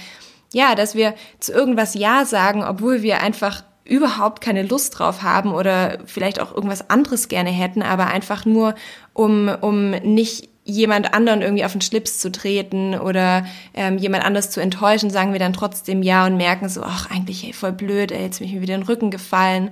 ja, 0.54 0.74
dass 0.74 0.94
wir 0.94 1.14
zu 1.38 1.52
irgendwas 1.52 1.94
Ja 1.94 2.24
sagen, 2.24 2.64
obwohl 2.64 3.02
wir 3.02 3.20
einfach 3.20 3.64
überhaupt 3.84 4.40
keine 4.40 4.62
Lust 4.62 4.98
drauf 4.98 5.22
haben 5.22 5.52
oder 5.52 5.98
vielleicht 6.06 6.40
auch 6.40 6.54
irgendwas 6.54 6.88
anderes 6.88 7.28
gerne 7.28 7.50
hätten, 7.50 7.82
aber 7.82 8.06
einfach 8.06 8.46
nur, 8.46 8.74
um, 9.12 9.50
um 9.60 9.90
nicht 9.90 10.51
jemand 10.64 11.12
anderen 11.12 11.42
irgendwie 11.42 11.64
auf 11.64 11.72
den 11.72 11.80
Schlips 11.80 12.18
zu 12.18 12.30
treten 12.30 12.94
oder 12.98 13.44
ähm, 13.74 13.98
jemand 13.98 14.24
anders 14.24 14.50
zu 14.50 14.60
enttäuschen, 14.60 15.10
sagen 15.10 15.32
wir 15.32 15.40
dann 15.40 15.52
trotzdem 15.52 16.02
ja 16.02 16.26
und 16.26 16.36
merken 16.36 16.68
so, 16.68 16.82
ach, 16.82 17.10
eigentlich 17.10 17.44
ey, 17.44 17.52
voll 17.52 17.72
blöd, 17.72 18.12
ey, 18.12 18.22
jetzt 18.22 18.38
bin 18.38 18.48
ich 18.48 18.54
mir 18.54 18.62
wieder 18.62 18.74
in 18.74 18.82
den 18.82 18.86
Rücken 18.86 19.10
gefallen. 19.10 19.70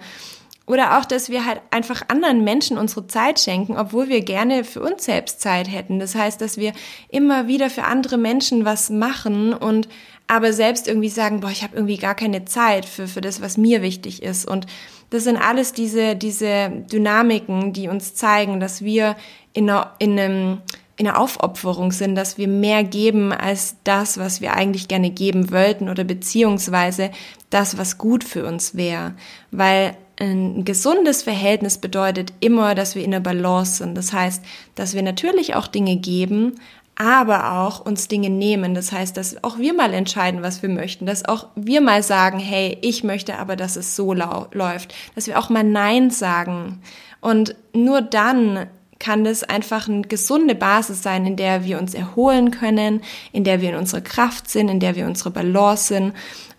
Oder 0.67 0.99
auch, 0.99 1.05
dass 1.05 1.31
wir 1.31 1.47
halt 1.47 1.61
einfach 1.73 2.03
anderen 2.09 2.45
Menschen 2.45 2.79
unsere 2.79 3.07
Zeit 3.09 3.41
schenken, 3.41 3.77
obwohl 3.77 4.09
wir 4.09 4.21
gerne 4.21 4.63
für 4.63 4.81
uns 4.81 5.05
selbst 5.05 5.41
Zeit 5.41 5.69
hätten. 5.69 5.99
Das 5.99 6.15
heißt, 6.15 6.41
dass 6.41 6.59
wir 6.59 6.73
immer 7.09 7.49
wieder 7.49 7.71
für 7.71 7.85
andere 7.85 8.19
Menschen 8.19 8.65
was 8.65 8.89
machen 8.89 9.53
und 9.53 9.89
aber 10.29 10.53
selbst 10.53 10.87
irgendwie 10.87 11.09
sagen, 11.09 11.41
boah, 11.41 11.51
ich 11.51 11.65
habe 11.65 11.75
irgendwie 11.75 11.97
gar 11.97 12.15
keine 12.15 12.45
Zeit 12.45 12.85
für, 12.85 13.09
für 13.09 13.21
das, 13.21 13.43
was 13.43 13.57
mir 13.57 13.83
wichtig 13.83 14.23
ist. 14.23 14.49
Und 14.49 14.67
das 15.11 15.25
sind 15.25 15.37
alles 15.37 15.73
diese, 15.73 16.15
diese 16.15 16.71
Dynamiken, 16.71 17.73
die 17.73 17.89
uns 17.89 18.15
zeigen, 18.15 18.61
dass 18.61 18.85
wir 18.85 19.17
in 19.53 19.69
einer, 19.69 19.93
in 19.99 20.19
einem 20.19 20.59
in 21.01 21.09
einer 21.09 21.19
Aufopferung 21.19 21.93
sind, 21.93 22.15
dass 22.15 22.37
wir 22.37 22.47
mehr 22.47 22.85
geben 22.85 23.33
als 23.33 23.77
das, 23.85 24.19
was 24.19 24.43
wir 24.43 24.53
eigentlich 24.53 24.87
gerne 24.87 25.09
geben 25.09 25.51
wollten 25.51 25.89
oder 25.89 26.05
beziehungsweise 26.05 27.11
das, 27.49 27.79
was 27.79 27.97
gut 27.97 28.23
für 28.23 28.45
uns 28.45 28.75
wäre. 28.75 29.15
Weil 29.51 29.97
ein 30.21 30.67
gesundes 30.67 31.23
Verhältnis 31.23 31.79
bedeutet 31.79 32.35
immer, 32.41 32.75
dass 32.75 32.97
wir 32.97 33.03
in 33.03 33.13
der 33.13 33.21
Balance 33.21 33.79
sind. 33.79 33.97
Das 33.97 34.13
heißt, 34.13 34.45
dass 34.75 34.93
wir 34.93 35.03
natürlich 35.03 35.55
auch 35.55 35.67
Dinge 35.67 35.97
geben, 35.97 36.61
aber 36.97 37.53
auch 37.63 37.81
uns 37.81 38.09
Dinge 38.09 38.29
nehmen. 38.29 38.75
Das 38.75 38.93
heißt, 38.93 39.17
dass 39.17 39.43
auch 39.43 39.57
wir 39.57 39.73
mal 39.73 39.95
entscheiden, 39.95 40.43
was 40.43 40.61
wir 40.61 40.69
möchten, 40.69 41.07
dass 41.07 41.25
auch 41.25 41.47
wir 41.57 41.81
mal 41.81 42.03
sagen, 42.03 42.39
hey, 42.39 42.77
ich 42.83 43.05
möchte 43.05 43.39
aber, 43.39 43.57
dass 43.57 43.77
es 43.77 43.97
so 43.97 44.13
läuft, 44.13 44.95
dass 45.15 45.27
wir 45.27 45.39
auch 45.39 45.49
mal 45.49 45.65
Nein 45.65 46.11
sagen. 46.11 46.83
Und 47.23 47.57
nur 47.73 48.03
dann 48.03 48.67
kann 49.01 49.25
das 49.25 49.43
einfach 49.43 49.89
eine 49.89 50.03
gesunde 50.03 50.55
Basis 50.55 51.03
sein, 51.03 51.27
in 51.27 51.35
der 51.35 51.65
wir 51.65 51.81
uns 51.81 51.95
erholen 51.95 52.53
können, 52.53 53.01
in 53.33 53.43
der 53.43 53.61
wir 53.61 53.71
in 53.71 53.77
unserer 53.77 54.03
Kraft 54.03 54.49
sind, 54.49 54.69
in 54.69 54.79
der 54.79 54.95
wir 54.95 55.07
unsere 55.07 55.31
Balance 55.31 55.89
sind 55.89 56.13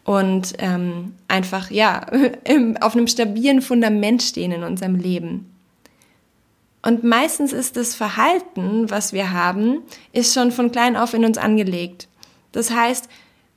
und 0.04 0.54
ähm, 0.58 1.14
einfach 1.28 1.72
ja 1.72 2.06
auf 2.82 2.96
einem 2.96 3.08
stabilen 3.08 3.62
Fundament 3.62 4.24
stehen 4.24 4.52
in 4.52 4.64
unserem 4.64 4.96
Leben. 4.96 5.48
Und 6.84 7.04
meistens 7.04 7.54
ist 7.54 7.78
das 7.78 7.94
Verhalten, 7.94 8.90
was 8.90 9.14
wir 9.14 9.32
haben, 9.32 9.84
ist 10.14 10.34
schon 10.34 10.52
von 10.52 10.72
klein 10.72 10.98
auf 10.98 11.14
in 11.14 11.24
uns 11.24 11.38
angelegt. 11.38 12.08
Das 12.52 12.72
heißt, 12.72 13.08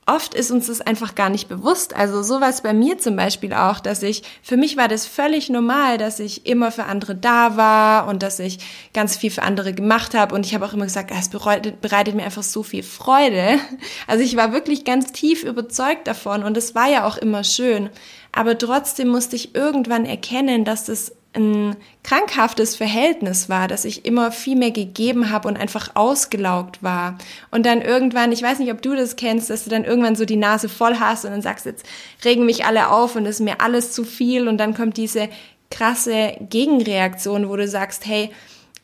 oft 0.07 0.35
ist 0.35 0.51
uns 0.51 0.67
das 0.67 0.81
einfach 0.81 1.15
gar 1.15 1.29
nicht 1.29 1.49
bewusst. 1.49 1.95
Also 1.95 2.21
sowas 2.21 2.61
bei 2.61 2.73
mir 2.73 2.97
zum 2.99 3.15
Beispiel 3.15 3.53
auch, 3.53 3.79
dass 3.79 4.03
ich, 4.03 4.23
für 4.43 4.55
mich 4.55 4.77
war 4.77 4.87
das 4.87 5.07
völlig 5.07 5.49
normal, 5.49 5.97
dass 5.97 6.19
ich 6.19 6.45
immer 6.45 6.71
für 6.71 6.85
andere 6.85 7.15
da 7.15 7.57
war 7.57 8.07
und 8.07 8.21
dass 8.21 8.39
ich 8.39 8.59
ganz 8.93 9.17
viel 9.17 9.31
für 9.31 9.41
andere 9.41 9.73
gemacht 9.73 10.13
habe. 10.13 10.35
Und 10.35 10.45
ich 10.45 10.53
habe 10.53 10.65
auch 10.65 10.73
immer 10.73 10.85
gesagt, 10.85 11.11
es 11.11 11.29
bereitet, 11.29 11.81
bereitet 11.81 12.13
mir 12.13 12.23
einfach 12.23 12.43
so 12.43 12.63
viel 12.63 12.83
Freude. 12.83 13.59
Also 14.07 14.23
ich 14.23 14.35
war 14.35 14.53
wirklich 14.53 14.83
ganz 14.85 15.11
tief 15.11 15.43
überzeugt 15.43 16.07
davon 16.07 16.43
und 16.43 16.57
es 16.57 16.75
war 16.75 16.87
ja 16.87 17.05
auch 17.05 17.17
immer 17.17 17.43
schön. 17.43 17.89
Aber 18.31 18.57
trotzdem 18.57 19.07
musste 19.07 19.35
ich 19.35 19.55
irgendwann 19.55 20.05
erkennen, 20.05 20.65
dass 20.65 20.85
das 20.85 21.14
ein 21.35 21.75
krankhaftes 22.03 22.75
Verhältnis 22.75 23.49
war, 23.49 23.67
dass 23.67 23.85
ich 23.85 24.05
immer 24.05 24.31
viel 24.31 24.55
mehr 24.55 24.71
gegeben 24.71 25.29
habe 25.29 25.47
und 25.47 25.57
einfach 25.57 25.91
ausgelaugt 25.95 26.81
war. 26.81 27.17
Und 27.51 27.65
dann 27.65 27.81
irgendwann, 27.81 28.31
ich 28.31 28.41
weiß 28.41 28.59
nicht, 28.59 28.71
ob 28.71 28.81
du 28.81 28.95
das 28.95 29.15
kennst, 29.15 29.49
dass 29.49 29.63
du 29.63 29.69
dann 29.69 29.83
irgendwann 29.83 30.15
so 30.15 30.25
die 30.25 30.37
Nase 30.37 30.69
voll 30.69 30.95
hast 30.99 31.25
und 31.25 31.31
dann 31.31 31.41
sagst, 31.41 31.65
jetzt 31.65 31.85
regen 32.23 32.45
mich 32.45 32.65
alle 32.65 32.89
auf 32.89 33.15
und 33.15 33.25
ist 33.25 33.41
mir 33.41 33.61
alles 33.61 33.91
zu 33.91 34.03
viel 34.03 34.47
und 34.47 34.57
dann 34.57 34.73
kommt 34.73 34.97
diese 34.97 35.29
krasse 35.69 36.37
Gegenreaktion, 36.49 37.49
wo 37.49 37.55
du 37.55 37.67
sagst, 37.67 38.05
hey, 38.05 38.29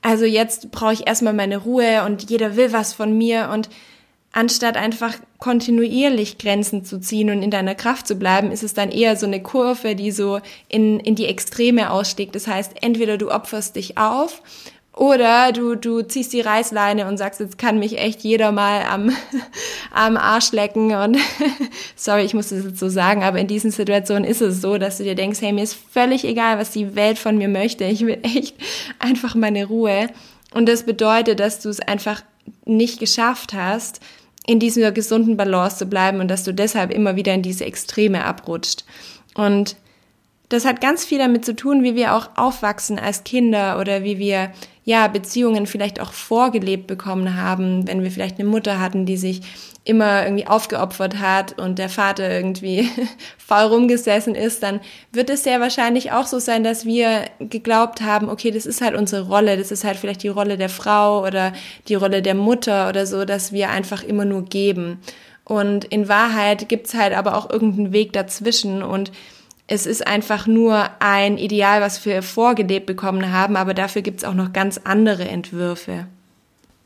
also 0.01 0.25
jetzt 0.25 0.71
brauche 0.71 0.93
ich 0.93 1.07
erstmal 1.07 1.33
meine 1.33 1.57
Ruhe 1.57 2.03
und 2.05 2.29
jeder 2.29 2.55
will 2.55 2.73
was 2.73 2.93
von 2.93 3.17
mir 3.17 3.49
und 3.53 3.69
anstatt 4.33 4.77
einfach 4.77 5.15
kontinuierlich 5.39 6.37
Grenzen 6.37 6.85
zu 6.85 6.99
ziehen 6.99 7.29
und 7.29 7.41
in 7.41 7.51
deiner 7.51 7.75
Kraft 7.75 8.07
zu 8.07 8.15
bleiben, 8.15 8.51
ist 8.51 8.63
es 8.63 8.73
dann 8.73 8.91
eher 8.91 9.15
so 9.15 9.25
eine 9.25 9.41
Kurve, 9.41 9.95
die 9.95 10.11
so 10.11 10.39
in, 10.69 10.99
in 10.99 11.15
die 11.15 11.25
Extreme 11.25 11.91
ausstieg. 11.91 12.31
Das 12.31 12.47
heißt, 12.47 12.73
entweder 12.81 13.17
du 13.17 13.29
opferst 13.29 13.75
dich 13.75 13.97
auf 13.97 14.41
oder 14.93 15.51
du, 15.51 15.75
du 15.75 16.01
ziehst 16.01 16.33
die 16.33 16.41
Reißleine 16.41 17.07
und 17.07 17.17
sagst, 17.17 17.39
jetzt 17.39 17.57
kann 17.57 17.79
mich 17.79 17.97
echt 17.97 18.21
jeder 18.21 18.51
mal 18.51 18.83
am, 18.83 19.11
am 19.91 20.15
Arsch 20.15 20.51
lecken 20.51 20.93
und 20.95 21.17
sorry, 21.95 22.23
ich 22.23 22.33
muss 22.33 22.49
das 22.49 22.63
jetzt 22.63 22.79
so 22.79 22.87
sagen, 22.87 23.23
aber 23.23 23.39
in 23.39 23.47
diesen 23.47 23.71
Situationen 23.71 24.23
ist 24.23 24.41
es 24.41 24.61
so, 24.61 24.77
dass 24.77 24.97
du 24.97 25.03
dir 25.03 25.15
denkst, 25.15 25.41
hey, 25.41 25.53
mir 25.53 25.63
ist 25.63 25.77
völlig 25.91 26.23
egal, 26.23 26.57
was 26.57 26.71
die 26.71 26.95
Welt 26.95 27.19
von 27.19 27.37
mir 27.37 27.47
möchte. 27.47 27.83
Ich 27.85 28.05
will 28.05 28.19
echt 28.23 28.55
einfach 28.99 29.35
meine 29.35 29.65
Ruhe. 29.65 30.07
Und 30.53 30.67
das 30.67 30.83
bedeutet, 30.83 31.39
dass 31.39 31.61
du 31.61 31.69
es 31.69 31.79
einfach 31.79 32.21
nicht 32.65 32.99
geschafft 32.99 33.53
hast, 33.53 34.01
in 34.47 34.59
dieser 34.59 34.91
gesunden 34.91 35.37
Balance 35.37 35.77
zu 35.77 35.85
bleiben 35.85 36.19
und 36.19 36.27
dass 36.27 36.43
du 36.43 36.53
deshalb 36.53 36.91
immer 36.91 37.15
wieder 37.15 37.33
in 37.33 37.43
diese 37.43 37.65
Extreme 37.65 38.25
abrutscht. 38.25 38.85
Und 39.35 39.75
das 40.49 40.65
hat 40.65 40.81
ganz 40.81 41.05
viel 41.05 41.19
damit 41.19 41.45
zu 41.45 41.55
tun, 41.55 41.83
wie 41.83 41.95
wir 41.95 42.13
auch 42.13 42.29
aufwachsen 42.35 42.99
als 42.99 43.23
Kinder 43.23 43.79
oder 43.79 44.03
wie 44.03 44.17
wir 44.17 44.51
ja 44.83 45.07
Beziehungen 45.07 45.67
vielleicht 45.67 46.01
auch 46.01 46.11
vorgelebt 46.11 46.87
bekommen 46.87 47.37
haben, 47.37 47.87
wenn 47.87 48.03
wir 48.03 48.11
vielleicht 48.11 48.39
eine 48.39 48.49
Mutter 48.49 48.79
hatten, 48.79 49.05
die 49.05 49.17
sich 49.17 49.41
immer 49.83 50.23
irgendwie 50.23 50.45
aufgeopfert 50.45 51.19
hat 51.19 51.59
und 51.59 51.79
der 51.79 51.89
Vater 51.89 52.29
irgendwie 52.29 52.87
faul 53.37 53.65
rumgesessen 53.65 54.35
ist, 54.35 54.61
dann 54.61 54.79
wird 55.11 55.29
es 55.31 55.43
sehr 55.43 55.59
wahrscheinlich 55.59 56.11
auch 56.11 56.27
so 56.27 56.37
sein, 56.37 56.63
dass 56.63 56.85
wir 56.85 57.25
geglaubt 57.39 58.01
haben, 58.01 58.29
okay, 58.29 58.51
das 58.51 58.67
ist 58.67 58.81
halt 58.81 58.95
unsere 58.95 59.27
Rolle, 59.27 59.57
das 59.57 59.71
ist 59.71 59.83
halt 59.83 59.97
vielleicht 59.97 60.21
die 60.21 60.27
Rolle 60.27 60.57
der 60.57 60.69
Frau 60.69 61.25
oder 61.25 61.53
die 61.87 61.95
Rolle 61.95 62.21
der 62.21 62.35
Mutter 62.35 62.89
oder 62.89 63.07
so, 63.07 63.25
dass 63.25 63.51
wir 63.51 63.71
einfach 63.71 64.03
immer 64.03 64.25
nur 64.25 64.45
geben. 64.45 64.99
Und 65.45 65.85
in 65.85 66.07
Wahrheit 66.07 66.69
gibt's 66.69 66.93
halt 66.93 67.13
aber 67.13 67.35
auch 67.35 67.49
irgendeinen 67.49 67.91
Weg 67.91 68.13
dazwischen 68.13 68.83
und 68.83 69.11
es 69.65 69.85
ist 69.85 70.05
einfach 70.05 70.47
nur 70.47 70.89
ein 70.99 71.37
Ideal, 71.37 71.81
was 71.81 72.05
wir 72.05 72.21
vorgelebt 72.21 72.85
bekommen 72.85 73.31
haben, 73.31 73.55
aber 73.55 73.73
dafür 73.73 74.01
gibt's 74.01 74.25
auch 74.25 74.33
noch 74.33 74.53
ganz 74.53 74.79
andere 74.83 75.27
Entwürfe. 75.27 76.07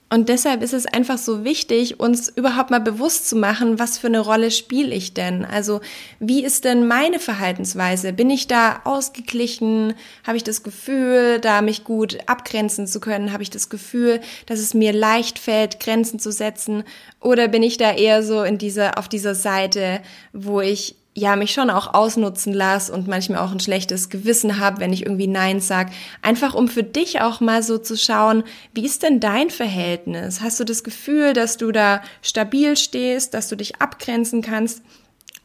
Und 0.07 0.29
deshalb 0.29 0.61
ist 0.61 0.73
es 0.73 0.85
einfach 0.85 1.17
so 1.17 1.43
wichtig, 1.43 1.99
uns 1.99 2.29
überhaupt 2.29 2.69
mal 2.69 2.79
bewusst 2.79 3.27
zu 3.27 3.35
machen, 3.35 3.79
was 3.79 3.97
für 3.97 4.05
eine 4.05 4.19
Rolle 4.19 4.51
spiele 4.51 4.93
ich 4.93 5.15
denn? 5.15 5.43
Also 5.43 5.81
wie 6.19 6.43
ist 6.43 6.63
denn 6.63 6.87
meine 6.87 7.19
Verhaltensweise? 7.19 8.13
Bin 8.13 8.29
ich 8.29 8.45
da 8.45 8.81
ausgeglichen? 8.83 9.95
Habe 10.25 10.37
ich 10.37 10.43
das 10.43 10.61
Gefühl, 10.61 11.39
da 11.39 11.63
mich 11.63 11.83
gut 11.83 12.19
abgrenzen 12.27 12.85
zu 12.85 12.99
können? 12.99 13.33
Habe 13.33 13.41
ich 13.41 13.49
das 13.49 13.69
Gefühl, 13.69 14.21
dass 14.45 14.59
es 14.59 14.75
mir 14.75 14.93
leicht 14.93 15.39
fällt, 15.39 15.79
Grenzen 15.79 16.19
zu 16.19 16.31
setzen? 16.31 16.83
Oder 17.19 17.47
bin 17.47 17.63
ich 17.63 17.77
da 17.77 17.91
eher 17.91 18.21
so 18.21 18.43
in 18.43 18.59
dieser, 18.59 18.99
auf 18.99 19.09
dieser 19.09 19.33
Seite, 19.33 20.01
wo 20.33 20.61
ich 20.61 20.97
ja 21.15 21.37
mich 21.37 21.53
schon 21.53 21.69
auch 21.69 21.93
ausnutzen 21.93 22.53
lasse 22.53 22.91
und 22.91 23.07
manchmal 23.07 23.39
auch 23.39 23.51
ein 23.51 23.61
schlechtes 23.61 24.09
Gewissen 24.09 24.59
habe, 24.59 24.81
wenn 24.81 24.91
ich 24.91 25.05
irgendwie 25.05 25.27
Nein 25.27 25.61
sag. 25.61 25.91
Einfach 26.21 26.53
um 26.53 26.67
für 26.67 26.83
dich 26.83 27.21
auch 27.21 27.39
mal 27.39 27.63
so 27.63 27.77
zu 27.77 27.97
schauen, 27.97 28.43
wie 28.73 28.85
ist 28.85 29.01
denn 29.01 29.21
dein 29.21 29.49
Verhältnis? 29.49 30.41
Hast 30.41 30.59
du 30.59 30.65
das 30.65 30.83
Gefühl, 30.83 31.31
dass 31.33 31.55
du 31.55 31.71
da 31.71 32.01
stabil 32.21 32.75
stehst, 32.75 33.33
dass 33.33 33.47
du 33.47 33.55
dich 33.55 33.81
abgrenzen 33.81 34.41
kannst? 34.41 34.81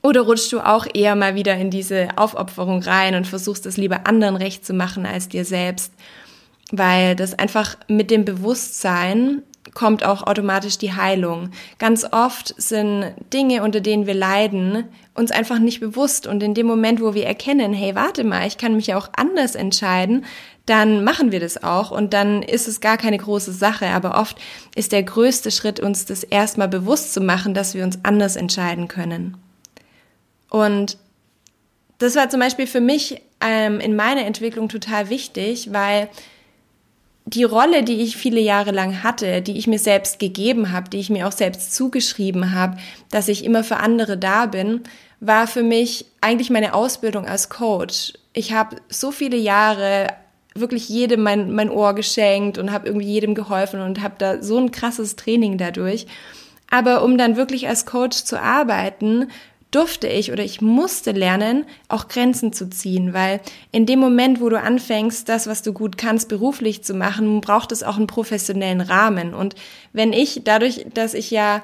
Oder 0.03 0.23
rutschst 0.23 0.53
du 0.53 0.61
auch 0.61 0.87
eher 0.93 1.15
mal 1.15 1.37
wieder 1.37 1.55
in 1.57 1.71
diese 1.71 2.09
Aufopferung 2.17 2.83
rein 2.83 3.15
und 3.15 3.27
versuchst 3.27 3.65
es 3.67 3.77
lieber 3.77 4.07
anderen 4.07 4.37
recht 4.37 4.67
zu 4.67 4.75
machen 4.75 5.07
als 5.07 5.29
dir 5.29 5.45
selbst? 5.45 5.93
Weil 6.73 7.15
das 7.15 7.39
einfach 7.39 7.77
mit 7.87 8.11
dem 8.11 8.25
Bewusstsein 8.25 9.43
kommt 9.75 10.05
auch 10.05 10.27
automatisch 10.27 10.79
die 10.79 10.93
Heilung. 10.93 11.51
Ganz 11.79 12.05
oft 12.11 12.55
sind 12.57 13.13
Dinge, 13.33 13.63
unter 13.63 13.81
denen 13.81 14.07
wir 14.07 14.15
leiden, 14.15 14.85
uns 15.15 15.31
einfach 15.31 15.59
nicht 15.59 15.81
bewusst. 15.81 16.27
Und 16.27 16.43
in 16.43 16.55
dem 16.55 16.67
Moment, 16.67 17.01
wo 17.01 17.15
wir 17.15 17.27
erkennen, 17.27 17.73
hey, 17.73 17.95
warte 17.95 18.25
mal, 18.25 18.47
ich 18.47 18.59
kann 18.59 18.77
mich 18.77 18.89
ja 18.89 18.99
auch 18.99 19.09
anders 19.17 19.55
entscheiden, 19.55 20.25
dann 20.67 21.03
machen 21.03 21.33
wir 21.33 21.41
das 21.41 21.63
auch 21.65 21.91
und 21.91 22.13
dann 22.13 22.43
ist 22.43 22.69
es 22.69 22.81
gar 22.81 22.97
keine 22.97 23.19
große 23.19 23.53
Sache. 23.53 23.87
Aber 23.89 24.19
oft 24.19 24.39
ist 24.75 24.93
der 24.93 25.03
größte 25.03 25.51
Schritt, 25.51 25.81
uns 25.81 26.05
das 26.05 26.23
erstmal 26.23 26.69
bewusst 26.69 27.13
zu 27.13 27.21
machen, 27.21 27.55
dass 27.55 27.75
wir 27.75 27.85
uns 27.85 27.99
anders 28.05 28.37
entscheiden 28.37 28.87
können. 28.87 29.37
Und 30.49 30.99
das 31.99 32.17
war 32.17 32.29
zum 32.31 32.41
Beispiel 32.41 32.67
für 32.67 32.81
mich 32.81 33.21
ähm, 33.41 33.81
in 33.81 33.97
meiner 33.97 34.25
Entwicklung 34.27 34.69
total 34.69 35.11
wichtig, 35.11 35.73
weil 35.73 36.09
die 37.35 37.45
Rolle, 37.45 37.85
die 37.85 38.03
ich 38.03 38.17
viele 38.17 38.41
Jahre 38.41 38.73
lang 38.73 39.03
hatte, 39.03 39.41
die 39.41 39.57
ich 39.57 39.67
mir 39.67 39.79
selbst 39.79 40.19
gegeben 40.19 40.73
habe, 40.73 40.91
die 40.91 40.99
ich 40.99 41.11
mir 41.11 41.29
auch 41.29 41.33
selbst 41.33 41.75
zugeschrieben 41.75 42.53
habe, 42.53 42.77
dass 43.11 43.29
ich 43.29 43.45
immer 43.45 43.63
für 43.63 43.77
andere 43.77 44.19
da 44.19 44.47
bin, 44.47 44.83
war 45.21 45.47
für 45.47 45.63
mich 45.63 46.07
eigentlich 46.21 46.51
meine 46.51 46.75
Ausbildung 46.75 47.27
als 47.27 47.49
Coach. 47.49 48.15
Ich 48.33 48.53
habe 48.53 48.77
so 48.89 49.13
viele 49.13 49.37
Jahre 49.37 50.09
wirklich 50.55 50.89
jedem 50.89 51.23
mein, 51.23 51.53
mein 51.53 51.71
Ohr 51.71 51.95
geschenkt 51.95 52.59
und 52.59 52.73
habe 52.73 52.89
irgendwie 52.89 53.07
jedem 53.07 53.35
geholfen 53.35 53.81
und 53.81 54.03
habe 54.03 54.15
da 54.19 54.43
so 54.43 54.59
ein 54.59 54.73
krasses 54.73 55.15
Training 55.15 55.57
dadurch. 55.57 56.07
Aber 56.69 57.05
um 57.05 57.17
dann 57.17 57.37
wirklich 57.37 57.69
als 57.69 57.87
Coach 57.87 58.25
zu 58.25 58.41
arbeiten, 58.41 59.29
durfte 59.71 60.09
ich 60.09 60.33
oder 60.33 60.43
ich 60.43 60.61
musste 60.61 61.13
lernen, 61.13 61.65
auch 61.89 62.09
Grenzen 62.09 62.53
zu 62.53 62.69
ziehen, 62.69 63.13
weil 63.15 63.41
in 63.73 63.87
dem 63.87 64.01
Moment, 64.01 64.41
wo 64.41 64.49
du 64.49 64.61
anfängst, 64.61 65.29
das, 65.29 65.47
was 65.47 65.63
du 65.63 65.73
gut 65.73 65.97
kannst, 65.97 66.29
beruflich 66.29 66.83
zu 66.83 66.95
machen, 66.95 67.41
braucht 67.41 67.73
es 67.73 67.83
auch 67.83 67.97
einen 67.97 68.07
professionellen 68.07 68.81
Rahmen. 68.81 69.35
Und 69.35 69.55
wenn 69.93 70.13
ich 70.13 70.43
dadurch, 70.45 70.87
dass 70.93 71.15
ich 71.15 71.31
ja 71.31 71.63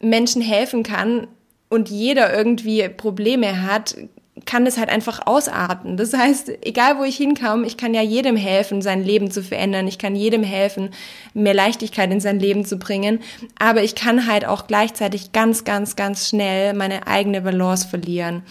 Menschen 0.00 0.42
helfen 0.42 0.82
kann 0.82 1.26
und 1.68 1.88
jeder 1.88 2.36
irgendwie 2.36 2.88
Probleme 2.88 3.62
hat, 3.62 3.96
kann 4.46 4.66
es 4.66 4.78
halt 4.78 4.88
einfach 4.88 5.26
ausarten. 5.26 5.96
Das 5.96 6.14
heißt, 6.14 6.50
egal 6.62 6.98
wo 6.98 7.04
ich 7.04 7.16
hinkomme, 7.16 7.66
ich 7.66 7.76
kann 7.76 7.94
ja 7.94 8.02
jedem 8.02 8.36
helfen, 8.36 8.80
sein 8.80 9.04
Leben 9.04 9.30
zu 9.30 9.42
verändern. 9.42 9.88
Ich 9.88 9.98
kann 9.98 10.16
jedem 10.16 10.42
helfen, 10.42 10.90
mehr 11.34 11.54
Leichtigkeit 11.54 12.10
in 12.10 12.20
sein 12.20 12.38
Leben 12.38 12.64
zu 12.64 12.78
bringen. 12.78 13.20
Aber 13.58 13.82
ich 13.82 13.94
kann 13.94 14.26
halt 14.26 14.46
auch 14.46 14.66
gleichzeitig 14.66 15.32
ganz, 15.32 15.64
ganz, 15.64 15.96
ganz 15.96 16.28
schnell 16.28 16.74
meine 16.74 17.06
eigene 17.06 17.42
Balance 17.42 17.88
verlieren. 17.88 18.42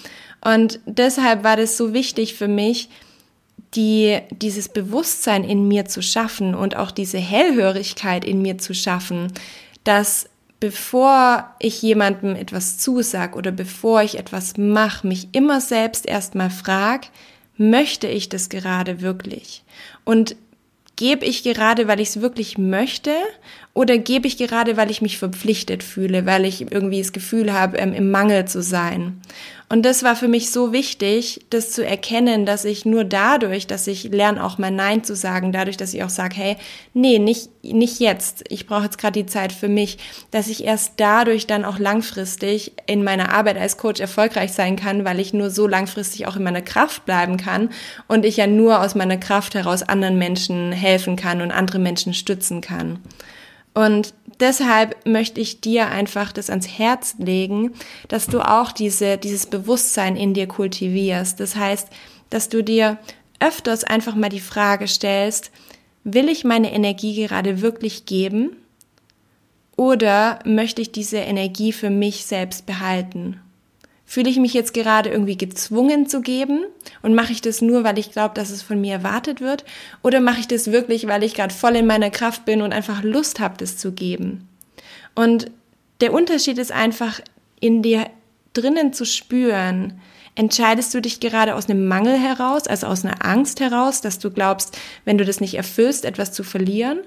Und 0.42 0.80
deshalb 0.86 1.44
war 1.44 1.58
das 1.58 1.78
so 1.78 1.94
wichtig 1.94 2.36
für 2.36 2.48
mich, 2.48 2.90
die, 3.76 4.20
dieses 4.32 4.70
Bewusstsein 4.70 5.44
in 5.44 5.68
mir 5.68 5.86
zu 5.86 6.02
schaffen 6.02 6.56
und 6.56 6.76
auch 6.76 6.92
diese 6.92 7.20
Hellhörigkeit 7.20 8.26
in 8.26 8.42
mir 8.42 8.58
zu 8.58 8.74
schaffen, 8.74 9.32
dass 9.84 10.28
bevor 10.60 11.56
ich 11.60 11.82
jemandem 11.82 12.36
etwas 12.36 12.78
zusag 12.78 13.36
oder 13.36 13.52
bevor 13.52 14.02
ich 14.02 14.18
etwas 14.18 14.58
mache, 14.58 15.08
mich 15.08 15.30
immer 15.32 15.62
selbst 15.62 16.06
erstmal 16.06 16.50
frag, 16.50 17.08
möchte 17.58 18.08
ich 18.08 18.30
das 18.30 18.50
gerade 18.50 19.02
wirklich? 19.02 19.64
Und 20.04 20.36
gebe 20.96 21.26
ich 21.26 21.44
gerade, 21.44 21.88
weil 21.88 22.02
ich 22.02 22.10
es 22.10 22.22
wirklich 22.22 22.58
möchte 22.58 23.14
oder 23.74 23.98
gebe 23.98 24.28
ich 24.28 24.38
gerade, 24.38 24.78
weil 24.78 24.92
ich 24.92 25.02
mich 25.02 25.18
verpflichtet 25.18 25.84
fühle, 25.84 26.26
weil 26.26 26.46
ich 26.46 26.72
irgendwie 26.72 27.00
das 27.00 27.14
Gefühl 27.14 27.54
habe, 27.54 27.78
ähm, 27.78 27.94
im 27.94 28.12
Mangel 28.12 28.46
zu 28.46 28.62
sein? 28.62 29.22
Und 29.72 29.84
das 29.84 30.02
war 30.02 30.16
für 30.16 30.28
mich 30.28 30.50
so 30.50 30.74
wichtig, 30.74 31.46
das 31.52 31.70
zu 31.72 31.86
erkennen, 31.86 32.48
dass 32.48 32.66
ich 32.66 32.86
nur 32.86 33.04
dadurch, 33.04 33.68
dass 33.68 33.86
ich 33.86 34.06
lerne 34.06 34.44
auch 34.44 34.58
mal 34.58 34.72
Nein 34.72 35.04
zu 35.04 35.16
sagen, 35.16 35.52
dadurch, 35.52 35.78
dass 35.78 35.94
ich 35.94 36.04
auch 36.04 36.10
sage, 36.10 36.36
hey, 36.36 36.58
nee, 36.96 37.20
nicht, 37.20 37.52
nicht 37.64 38.00
jetzt, 38.00 38.44
ich 38.50 38.66
brauche 38.66 38.86
jetzt 38.86 38.98
gerade 38.98 39.22
die 39.22 39.28
Zeit 39.28 39.54
für 39.54 39.70
mich, 39.70 40.00
dass 40.32 40.48
ich 40.48 40.64
erst 40.64 40.94
dadurch 40.98 41.46
dann 41.46 41.66
auch 41.66 41.78
langfristig 41.78 42.72
in 42.88 43.04
meiner 43.04 43.32
Arbeit 43.32 43.60
als 43.60 43.78
Coach 43.78 44.02
erfolgreich 44.02 44.54
sein 44.54 44.76
kann, 44.76 45.06
weil 45.06 45.20
ich 45.20 45.34
nur 45.34 45.52
so 45.52 45.68
langfristig 45.68 46.26
auch 46.26 46.36
in 46.36 46.44
meiner 46.44 46.64
Kraft 46.64 47.06
bleiben 47.06 47.38
kann 47.38 47.70
und 48.08 48.26
ich 48.26 48.38
ja 48.38 48.48
nur 48.48 48.82
aus 48.82 48.96
meiner 48.96 49.18
Kraft 49.18 49.54
heraus 49.54 49.84
anderen 49.84 50.18
Menschen 50.18 50.72
helfen 50.72 51.16
kann 51.16 51.42
und 51.42 51.52
andere 51.52 51.78
Menschen 51.78 52.16
stützen 52.16 52.62
kann. 52.62 52.98
Und 53.80 54.14
deshalb 54.42 55.06
möchte 55.06 55.40
ich 55.40 55.62
dir 55.62 55.88
einfach 55.88 56.34
das 56.34 56.50
ans 56.50 56.68
Herz 56.68 57.16
legen, 57.18 57.72
dass 58.10 58.28
du 58.28 58.42
auch 58.42 58.74
diese, 58.74 59.18
dieses 59.18 59.46
Bewusstsein 59.46 60.18
in 60.18 60.34
dir 60.34 60.48
kultivierst. 60.48 61.40
Das 61.40 61.56
heißt, 61.56 61.88
dass 62.30 62.50
du 62.50 62.62
dir 62.62 62.98
öfters 63.40 63.86
einfach 63.86 64.16
mal 64.16 64.28
die 64.28 64.42
Frage 64.42 64.86
stellst, 64.86 65.52
will 66.04 66.28
ich 66.28 66.44
meine 66.44 66.74
Energie 66.74 67.16
gerade 67.16 67.62
wirklich 67.62 68.06
geben? 68.06 68.58
Oder 69.78 70.40
möchte 70.44 70.82
ich 70.82 70.92
diese 70.92 71.20
Energie 71.20 71.72
für 71.72 71.90
mich 71.90 72.26
selbst 72.26 72.66
behalten? 72.66 73.40
Fühle 74.12 74.32
ich 74.32 74.38
mich 74.38 74.56
jetzt 74.56 74.74
gerade 74.74 75.12
irgendwie 75.12 75.38
gezwungen 75.38 76.08
zu 76.08 76.22
geben 76.22 76.66
und 77.04 77.14
mache 77.14 77.32
ich 77.32 77.42
das 77.42 77.62
nur, 77.62 77.84
weil 77.84 78.00
ich 78.00 78.12
glaube, 78.12 78.34
dass 78.34 78.50
es 78.50 78.64
von 78.64 78.82
mir 78.82 78.94
erwartet 78.94 79.40
wird? 79.40 79.66
Oder 80.02 80.20
mache 80.20 80.40
ich 80.40 80.48
das 80.48 80.72
wirklich, 80.72 81.06
weil 81.06 81.22
ich 81.22 81.36
gerade 81.36 81.54
voll 81.54 81.76
in 81.76 81.86
meiner 81.86 82.10
Kraft 82.10 82.44
bin 82.44 82.64
und 82.64 82.74
einfach 82.74 83.04
Lust 83.04 83.40
habe, 83.40 83.58
das 83.60 83.78
zu 83.78 83.92
geben? 83.92 84.48
Und 85.14 85.52
der 86.02 86.12
Unterschied 86.12 86.58
ist 86.58 86.72
einfach 86.72 87.22
in 87.60 87.84
dir 87.84 88.10
drinnen 88.54 88.94
zu 88.94 89.06
spüren, 89.06 90.02
entscheidest 90.34 90.92
du 90.96 91.02
dich 91.04 91.20
gerade 91.20 91.54
aus 91.54 91.70
einem 91.70 91.88
Mangel 91.88 92.18
heraus, 92.18 92.66
also 92.66 92.88
aus 92.88 93.06
einer 93.06 93.24
Angst 93.24 93.60
heraus, 93.60 94.02
dass 94.02 94.18
du 94.18 94.32
glaubst, 94.32 94.76
wenn 95.06 95.20
du 95.20 95.26
das 95.26 95.40
nicht 95.40 95.54
erfüllst, 95.54 96.04
etwas 96.04 96.32
zu 96.32 96.44
verlieren? 96.44 97.02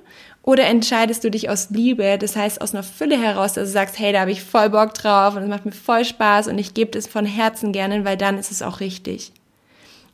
Oder 0.45 0.65
entscheidest 0.65 1.23
du 1.23 1.31
dich 1.31 1.49
aus 1.51 1.71
Liebe, 1.71 2.19
das 2.19 2.35
heißt 2.35 2.61
aus 2.61 2.75
einer 2.75 2.83
Fülle 2.83 3.21
heraus, 3.21 3.53
dass 3.53 3.69
du 3.69 3.73
sagst, 3.73 3.99
hey, 3.99 4.13
da 4.13 4.21
habe 4.21 4.33
ich 4.33 4.43
voll 4.43 4.71
Bock 4.71 4.93
drauf 4.95 5.37
und 5.37 5.43
es 5.45 5.49
macht 5.49 5.65
mir 5.65 5.73
voll 5.73 6.05
Spaß 6.05 6.49
und 6.49 6.59
ich 6.59 6.75
gebe 6.75 6.91
das 6.91 7.07
von 7.07 7.25
Herzen 7.25 7.73
gerne, 7.73 8.05
weil 8.05 8.17
dann 8.17 8.39
ist 8.39 8.51
es 8.51 8.63
auch 8.63 8.81
richtig. 8.81 9.33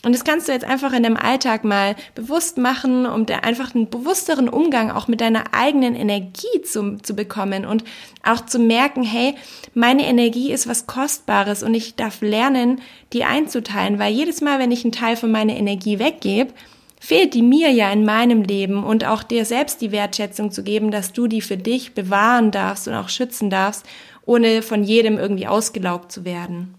Und 0.04 0.14
das 0.14 0.22
kannst 0.22 0.46
du 0.46 0.52
jetzt 0.52 0.64
einfach 0.64 0.92
in 0.92 1.02
deinem 1.02 1.16
Alltag 1.16 1.64
mal 1.64 1.96
bewusst 2.14 2.56
machen, 2.56 3.04
um 3.04 3.26
da 3.26 3.38
einfach 3.38 3.74
einen 3.74 3.90
bewussteren 3.90 4.48
Umgang 4.48 4.92
auch 4.92 5.08
mit 5.08 5.20
deiner 5.20 5.54
eigenen 5.54 5.96
Energie 5.96 6.62
zu, 6.62 6.98
zu 6.98 7.16
bekommen 7.16 7.66
und 7.66 7.82
auch 8.22 8.46
zu 8.46 8.60
merken, 8.60 9.02
hey, 9.02 9.34
meine 9.74 10.06
Energie 10.06 10.52
ist 10.52 10.68
was 10.68 10.86
Kostbares 10.86 11.64
und 11.64 11.74
ich 11.74 11.96
darf 11.96 12.20
lernen, 12.20 12.80
die 13.12 13.24
einzuteilen, 13.24 13.98
weil 13.98 14.12
jedes 14.12 14.40
Mal, 14.40 14.60
wenn 14.60 14.70
ich 14.70 14.84
einen 14.84 14.92
Teil 14.92 15.16
von 15.16 15.32
meiner 15.32 15.56
Energie 15.56 15.98
weggebe, 15.98 16.52
fehlt 17.00 17.34
die 17.34 17.42
mir 17.42 17.70
ja 17.70 17.90
in 17.90 18.04
meinem 18.04 18.42
Leben 18.42 18.84
und 18.84 19.04
auch 19.04 19.22
dir 19.22 19.44
selbst 19.44 19.80
die 19.80 19.92
Wertschätzung 19.92 20.50
zu 20.50 20.62
geben, 20.62 20.90
dass 20.90 21.12
du 21.12 21.26
die 21.26 21.40
für 21.40 21.56
dich 21.56 21.94
bewahren 21.94 22.50
darfst 22.50 22.88
und 22.88 22.94
auch 22.94 23.08
schützen 23.08 23.50
darfst, 23.50 23.84
ohne 24.26 24.62
von 24.62 24.84
jedem 24.84 25.18
irgendwie 25.18 25.46
ausgelaugt 25.46 26.12
zu 26.12 26.24
werden. 26.24 26.74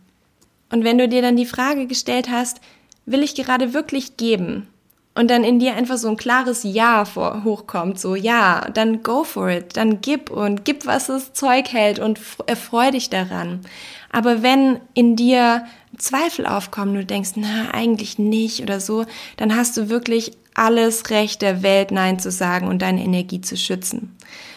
Und 0.71 0.83
wenn 0.83 0.97
du 0.97 1.07
dir 1.07 1.21
dann 1.21 1.35
die 1.35 1.45
Frage 1.45 1.87
gestellt 1.87 2.29
hast, 2.29 2.61
will 3.05 3.23
ich 3.23 3.35
gerade 3.35 3.73
wirklich 3.73 4.17
geben? 4.17 4.67
Und 5.15 5.31
dann 5.31 5.43
in 5.43 5.59
dir 5.59 5.75
einfach 5.75 5.97
so 5.97 6.07
ein 6.07 6.15
klares 6.15 6.63
Ja 6.63 7.03
vor, 7.03 7.43
hochkommt, 7.43 7.99
so 7.99 8.15
ja, 8.15 8.69
dann 8.73 9.03
go 9.03 9.23
for 9.23 9.49
it, 9.49 9.75
dann 9.75 9.99
gib 9.99 10.29
und 10.29 10.63
gib, 10.63 10.85
was 10.85 11.07
das 11.07 11.33
Zeug 11.33 11.73
hält 11.73 11.99
und 11.99 12.19
erfreu 12.45 12.91
dich 12.91 13.09
daran. 13.09 13.61
Aber 14.11 14.41
wenn 14.43 14.79
in 14.93 15.15
dir 15.15 15.65
Zweifel 15.97 16.45
aufkommen, 16.45 16.95
du 16.95 17.05
denkst, 17.05 17.31
na, 17.35 17.71
eigentlich 17.73 18.17
nicht 18.19 18.61
oder 18.61 18.79
so, 18.79 19.05
dann 19.37 19.55
hast 19.55 19.77
du 19.77 19.89
wirklich 19.89 20.31
alles 20.55 21.09
Recht 21.09 21.41
der 21.41 21.63
Welt, 21.63 21.91
Nein 21.91 22.19
zu 22.19 22.31
sagen 22.31 22.67
und 22.67 22.81
deine 22.81 23.03
Energie 23.03 23.41
zu 23.41 23.55
schützen. 23.55 24.15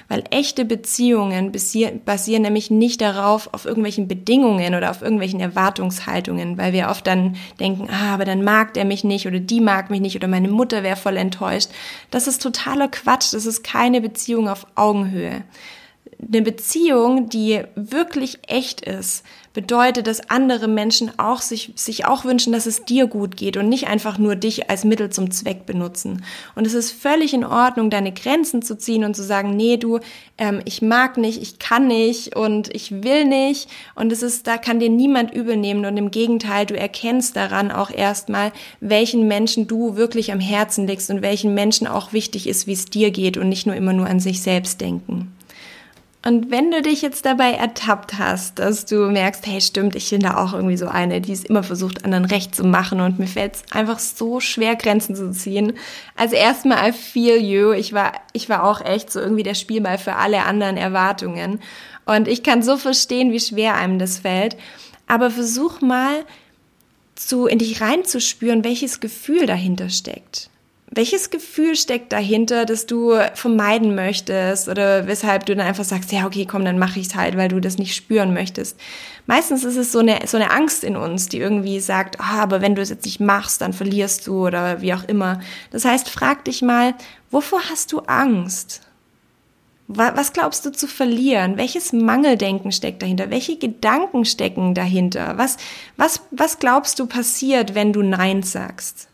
Weil 0.08 0.24
echte 0.30 0.64
Beziehungen 0.64 1.52
basieren 1.52 2.42
nämlich 2.42 2.70
nicht 2.70 3.00
darauf, 3.00 3.48
auf 3.54 3.64
irgendwelchen 3.64 4.08
Bedingungen 4.08 4.74
oder 4.74 4.90
auf 4.90 5.00
irgendwelchen 5.00 5.40
Erwartungshaltungen, 5.40 6.58
weil 6.58 6.72
wir 6.72 6.88
oft 6.88 7.06
dann 7.06 7.36
denken, 7.60 7.88
ah, 7.90 8.12
aber 8.12 8.24
dann 8.24 8.44
mag 8.44 8.74
der 8.74 8.84
mich 8.84 9.04
nicht 9.04 9.26
oder 9.26 9.38
die 9.38 9.60
mag 9.60 9.90
mich 9.90 10.00
nicht 10.00 10.16
oder 10.16 10.28
meine 10.28 10.48
Mutter 10.48 10.82
wäre 10.82 10.96
voll 10.96 11.16
enttäuscht. 11.16 11.70
Das 12.10 12.26
ist 12.26 12.42
totaler 12.42 12.88
Quatsch, 12.88 13.32
das 13.32 13.46
ist 13.46 13.64
keine 13.64 14.00
Beziehung 14.00 14.48
auf 14.48 14.66
Augenhöhe 14.74 15.44
eine 16.26 16.42
Beziehung, 16.42 17.28
die 17.28 17.62
wirklich 17.74 18.38
echt 18.46 18.82
ist, 18.82 19.24
bedeutet, 19.54 20.06
dass 20.06 20.30
andere 20.30 20.66
Menschen 20.66 21.18
auch 21.18 21.42
sich, 21.42 21.72
sich 21.76 22.06
auch 22.06 22.24
wünschen, 22.24 22.52
dass 22.52 22.66
es 22.66 22.84
dir 22.84 23.06
gut 23.06 23.36
geht 23.36 23.56
und 23.56 23.68
nicht 23.68 23.86
einfach 23.86 24.18
nur 24.18 24.34
dich 24.34 24.70
als 24.70 24.84
Mittel 24.84 25.10
zum 25.10 25.30
Zweck 25.30 25.66
benutzen. 25.66 26.24
Und 26.54 26.66
es 26.66 26.74
ist 26.74 26.90
völlig 26.90 27.34
in 27.34 27.44
Ordnung, 27.44 27.90
deine 27.90 28.12
Grenzen 28.12 28.62
zu 28.62 28.78
ziehen 28.78 29.04
und 29.04 29.14
zu 29.14 29.22
sagen, 29.22 29.54
nee, 29.54 29.76
du, 29.76 29.98
ähm, 30.38 30.62
ich 30.64 30.80
mag 30.80 31.18
nicht, 31.18 31.42
ich 31.42 31.58
kann 31.58 31.86
nicht 31.86 32.34
und 32.34 32.74
ich 32.74 33.02
will 33.02 33.26
nicht. 33.26 33.68
Und 33.94 34.10
es 34.10 34.22
ist, 34.22 34.46
da 34.46 34.56
kann 34.56 34.80
dir 34.80 34.88
niemand 34.88 35.34
übel 35.34 35.56
nehmen. 35.56 35.84
Und 35.84 35.96
im 35.96 36.10
Gegenteil, 36.10 36.64
du 36.64 36.78
erkennst 36.78 37.36
daran 37.36 37.70
auch 37.70 37.90
erstmal, 37.90 38.52
welchen 38.80 39.28
Menschen 39.28 39.66
du 39.66 39.96
wirklich 39.96 40.32
am 40.32 40.40
Herzen 40.40 40.86
legst 40.86 41.10
und 41.10 41.20
welchen 41.20 41.52
Menschen 41.52 41.86
auch 41.86 42.12
wichtig 42.12 42.46
ist, 42.46 42.66
wie 42.66 42.72
es 42.72 42.86
dir 42.86 43.10
geht 43.10 43.36
und 43.36 43.48
nicht 43.50 43.66
nur 43.66 43.76
immer 43.76 43.92
nur 43.92 44.06
an 44.06 44.20
sich 44.20 44.40
selbst 44.40 44.80
denken. 44.80 45.32
Und 46.24 46.52
wenn 46.52 46.70
du 46.70 46.82
dich 46.82 47.02
jetzt 47.02 47.26
dabei 47.26 47.52
ertappt 47.52 48.16
hast, 48.16 48.60
dass 48.60 48.86
du 48.86 49.10
merkst, 49.10 49.44
hey, 49.44 49.60
stimmt, 49.60 49.96
ich 49.96 50.10
bin 50.10 50.20
da 50.20 50.36
auch 50.36 50.52
irgendwie 50.52 50.76
so 50.76 50.86
eine, 50.86 51.20
die 51.20 51.32
es 51.32 51.44
immer 51.44 51.64
versucht, 51.64 52.04
anderen 52.04 52.24
recht 52.24 52.54
zu 52.54 52.62
machen 52.62 53.00
und 53.00 53.18
mir 53.18 53.26
fällt 53.26 53.56
es 53.56 53.64
einfach 53.72 53.98
so 53.98 54.38
schwer, 54.38 54.76
Grenzen 54.76 55.16
zu 55.16 55.32
ziehen. 55.32 55.72
Also 56.14 56.36
erstmal, 56.36 56.90
I 56.90 56.92
feel 56.92 57.42
you. 57.42 57.72
Ich 57.72 57.92
war, 57.92 58.12
ich 58.32 58.48
war 58.48 58.62
auch 58.62 58.80
echt 58.80 59.10
so 59.10 59.18
irgendwie 59.18 59.42
der 59.42 59.54
Spielball 59.54 59.98
für 59.98 60.14
alle 60.14 60.44
anderen 60.44 60.76
Erwartungen. 60.76 61.58
Und 62.04 62.28
ich 62.28 62.44
kann 62.44 62.62
so 62.62 62.76
verstehen, 62.76 63.32
wie 63.32 63.40
schwer 63.40 63.74
einem 63.74 63.98
das 63.98 64.20
fällt. 64.20 64.56
Aber 65.08 65.28
versuch 65.28 65.80
mal, 65.80 66.24
zu, 67.16 67.46
in 67.46 67.58
dich 67.58 67.80
reinzuspüren, 67.80 68.64
welches 68.64 69.00
Gefühl 69.00 69.46
dahinter 69.46 69.90
steckt 69.90 70.51
welches 70.94 71.30
Gefühl 71.30 71.74
steckt 71.74 72.12
dahinter, 72.12 72.66
das 72.66 72.84
du 72.84 73.14
vermeiden 73.32 73.94
möchtest 73.94 74.68
oder 74.68 75.06
weshalb 75.06 75.46
du 75.46 75.56
dann 75.56 75.66
einfach 75.66 75.84
sagst, 75.84 76.12
ja, 76.12 76.26
okay, 76.26 76.44
komm, 76.44 76.66
dann 76.66 76.78
mache 76.78 77.00
ich 77.00 77.06
es 77.06 77.14
halt, 77.14 77.34
weil 77.36 77.48
du 77.48 77.60
das 77.60 77.78
nicht 77.78 77.96
spüren 77.96 78.34
möchtest. 78.34 78.78
Meistens 79.26 79.64
ist 79.64 79.76
es 79.76 79.90
so 79.90 80.00
eine, 80.00 80.20
so 80.26 80.36
eine 80.36 80.50
Angst 80.50 80.84
in 80.84 80.96
uns, 80.96 81.28
die 81.28 81.38
irgendwie 81.38 81.80
sagt, 81.80 82.20
ah, 82.20 82.42
aber 82.42 82.60
wenn 82.60 82.74
du 82.74 82.82
es 82.82 82.90
jetzt 82.90 83.06
nicht 83.06 83.20
machst, 83.20 83.62
dann 83.62 83.72
verlierst 83.72 84.26
du 84.26 84.46
oder 84.46 84.82
wie 84.82 84.92
auch 84.92 85.04
immer. 85.04 85.40
Das 85.70 85.86
heißt, 85.86 86.10
frag 86.10 86.44
dich 86.44 86.60
mal, 86.60 86.94
wovor 87.30 87.60
hast 87.70 87.90
du 87.92 88.00
Angst? 88.00 88.82
Was 89.88 90.32
glaubst 90.32 90.64
du 90.66 90.72
zu 90.72 90.86
verlieren? 90.86 91.56
Welches 91.56 91.92
Mangeldenken 91.92 92.70
steckt 92.70 93.02
dahinter? 93.02 93.30
Welche 93.30 93.56
Gedanken 93.56 94.24
stecken 94.24 94.74
dahinter? 94.74 95.38
Was, 95.38 95.56
was, 95.96 96.20
was 96.30 96.58
glaubst 96.58 96.98
du 96.98 97.06
passiert, 97.06 97.74
wenn 97.74 97.92
du 97.92 98.02
Nein 98.02 98.42
sagst? 98.42 99.08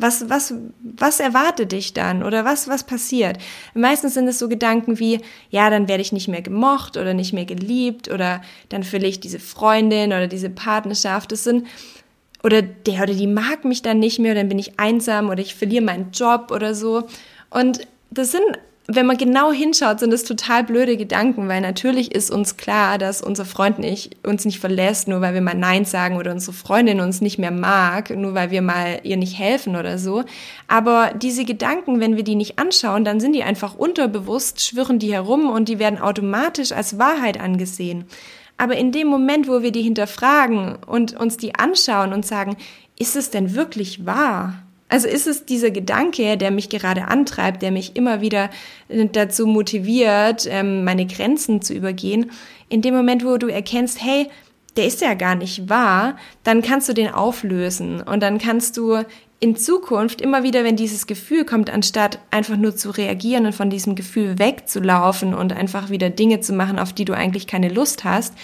Was, 0.00 0.30
was, 0.30 0.54
was 0.82 1.20
erwartet 1.20 1.72
dich 1.72 1.92
dann 1.92 2.22
oder 2.22 2.44
was, 2.44 2.68
was 2.68 2.84
passiert? 2.84 3.38
Meistens 3.74 4.14
sind 4.14 4.26
es 4.28 4.38
so 4.38 4.48
Gedanken 4.48 4.98
wie, 4.98 5.20
ja, 5.50 5.68
dann 5.68 5.88
werde 5.88 6.00
ich 6.00 6.12
nicht 6.12 6.28
mehr 6.28 6.42
gemocht 6.42 6.96
oder 6.96 7.12
nicht 7.12 7.32
mehr 7.32 7.44
geliebt 7.44 8.10
oder 8.10 8.40
dann 8.70 8.82
verliere 8.82 9.10
ich 9.10 9.20
diese 9.20 9.38
Freundin 9.38 10.08
oder 10.08 10.26
diese 10.26 10.48
Partnerschaft. 10.48 11.32
Das 11.32 11.44
sind, 11.44 11.66
oder 12.42 12.62
der 12.62 13.02
oder 13.02 13.14
die 13.14 13.26
mag 13.26 13.64
mich 13.64 13.82
dann 13.82 13.98
nicht 13.98 14.18
mehr, 14.18 14.34
dann 14.34 14.48
bin 14.48 14.58
ich 14.58 14.80
einsam 14.80 15.28
oder 15.28 15.40
ich 15.40 15.54
verliere 15.54 15.84
meinen 15.84 16.12
Job 16.12 16.50
oder 16.50 16.74
so. 16.74 17.06
Und 17.50 17.86
das 18.10 18.32
sind 18.32 18.58
wenn 18.96 19.06
man 19.06 19.16
genau 19.16 19.52
hinschaut, 19.52 20.00
sind 20.00 20.12
das 20.12 20.24
total 20.24 20.64
blöde 20.64 20.96
Gedanken, 20.96 21.48
weil 21.48 21.60
natürlich 21.60 22.12
ist 22.14 22.30
uns 22.30 22.56
klar, 22.56 22.98
dass 22.98 23.22
unser 23.22 23.44
Freund 23.44 23.78
nicht, 23.78 24.16
uns 24.26 24.44
nicht 24.44 24.58
verlässt, 24.58 25.06
nur 25.06 25.20
weil 25.20 25.34
wir 25.34 25.40
mal 25.40 25.54
Nein 25.54 25.84
sagen 25.84 26.16
oder 26.16 26.32
unsere 26.32 26.52
Freundin 26.52 27.00
uns 27.00 27.20
nicht 27.20 27.38
mehr 27.38 27.50
mag, 27.50 28.10
nur 28.10 28.34
weil 28.34 28.50
wir 28.50 28.62
mal 28.62 29.00
ihr 29.02 29.16
nicht 29.16 29.38
helfen 29.38 29.76
oder 29.76 29.98
so. 29.98 30.24
Aber 30.66 31.12
diese 31.14 31.44
Gedanken, 31.44 32.00
wenn 32.00 32.16
wir 32.16 32.24
die 32.24 32.34
nicht 32.34 32.58
anschauen, 32.58 33.04
dann 33.04 33.20
sind 33.20 33.34
die 33.34 33.44
einfach 33.44 33.74
unterbewusst, 33.74 34.64
schwirren 34.66 34.98
die 34.98 35.12
herum 35.12 35.50
und 35.50 35.68
die 35.68 35.78
werden 35.78 36.00
automatisch 36.00 36.72
als 36.72 36.98
Wahrheit 36.98 37.40
angesehen. 37.40 38.04
Aber 38.56 38.76
in 38.76 38.92
dem 38.92 39.06
Moment, 39.06 39.48
wo 39.48 39.62
wir 39.62 39.72
die 39.72 39.82
hinterfragen 39.82 40.76
und 40.86 41.16
uns 41.18 41.36
die 41.36 41.54
anschauen 41.54 42.12
und 42.12 42.26
sagen, 42.26 42.56
ist 42.98 43.16
es 43.16 43.30
denn 43.30 43.54
wirklich 43.54 44.04
wahr? 44.04 44.62
Also 44.90 45.06
ist 45.06 45.28
es 45.28 45.46
dieser 45.46 45.70
Gedanke, 45.70 46.36
der 46.36 46.50
mich 46.50 46.68
gerade 46.68 47.06
antreibt, 47.06 47.62
der 47.62 47.70
mich 47.70 47.94
immer 47.94 48.20
wieder 48.20 48.50
äh, 48.88 49.06
dazu 49.06 49.46
motiviert, 49.46 50.46
ähm, 50.50 50.84
meine 50.84 51.06
Grenzen 51.06 51.62
zu 51.62 51.72
übergehen. 51.72 52.32
In 52.68 52.82
dem 52.82 52.94
Moment, 52.94 53.24
wo 53.24 53.38
du 53.38 53.46
erkennst, 53.46 54.02
hey, 54.02 54.28
der 54.76 54.86
ist 54.86 55.00
ja 55.00 55.14
gar 55.14 55.36
nicht 55.36 55.68
wahr, 55.68 56.16
dann 56.42 56.62
kannst 56.62 56.88
du 56.88 56.92
den 56.92 57.08
auflösen 57.08 58.02
und 58.02 58.20
dann 58.20 58.38
kannst 58.38 58.76
du 58.76 59.02
in 59.38 59.56
Zukunft 59.56 60.20
immer 60.20 60.42
wieder, 60.42 60.64
wenn 60.64 60.76
dieses 60.76 61.06
Gefühl 61.06 61.44
kommt, 61.44 61.70
anstatt 61.70 62.18
einfach 62.30 62.56
nur 62.56 62.76
zu 62.76 62.90
reagieren 62.90 63.46
und 63.46 63.54
von 63.54 63.70
diesem 63.70 63.94
Gefühl 63.94 64.38
wegzulaufen 64.38 65.34
und 65.34 65.52
einfach 65.52 65.88
wieder 65.90 66.10
Dinge 66.10 66.40
zu 66.40 66.52
machen, 66.52 66.78
auf 66.78 66.92
die 66.92 67.04
du 67.04 67.14
eigentlich 67.14 67.46
keine 67.46 67.68
Lust 67.68 68.04
hast, 68.04 68.34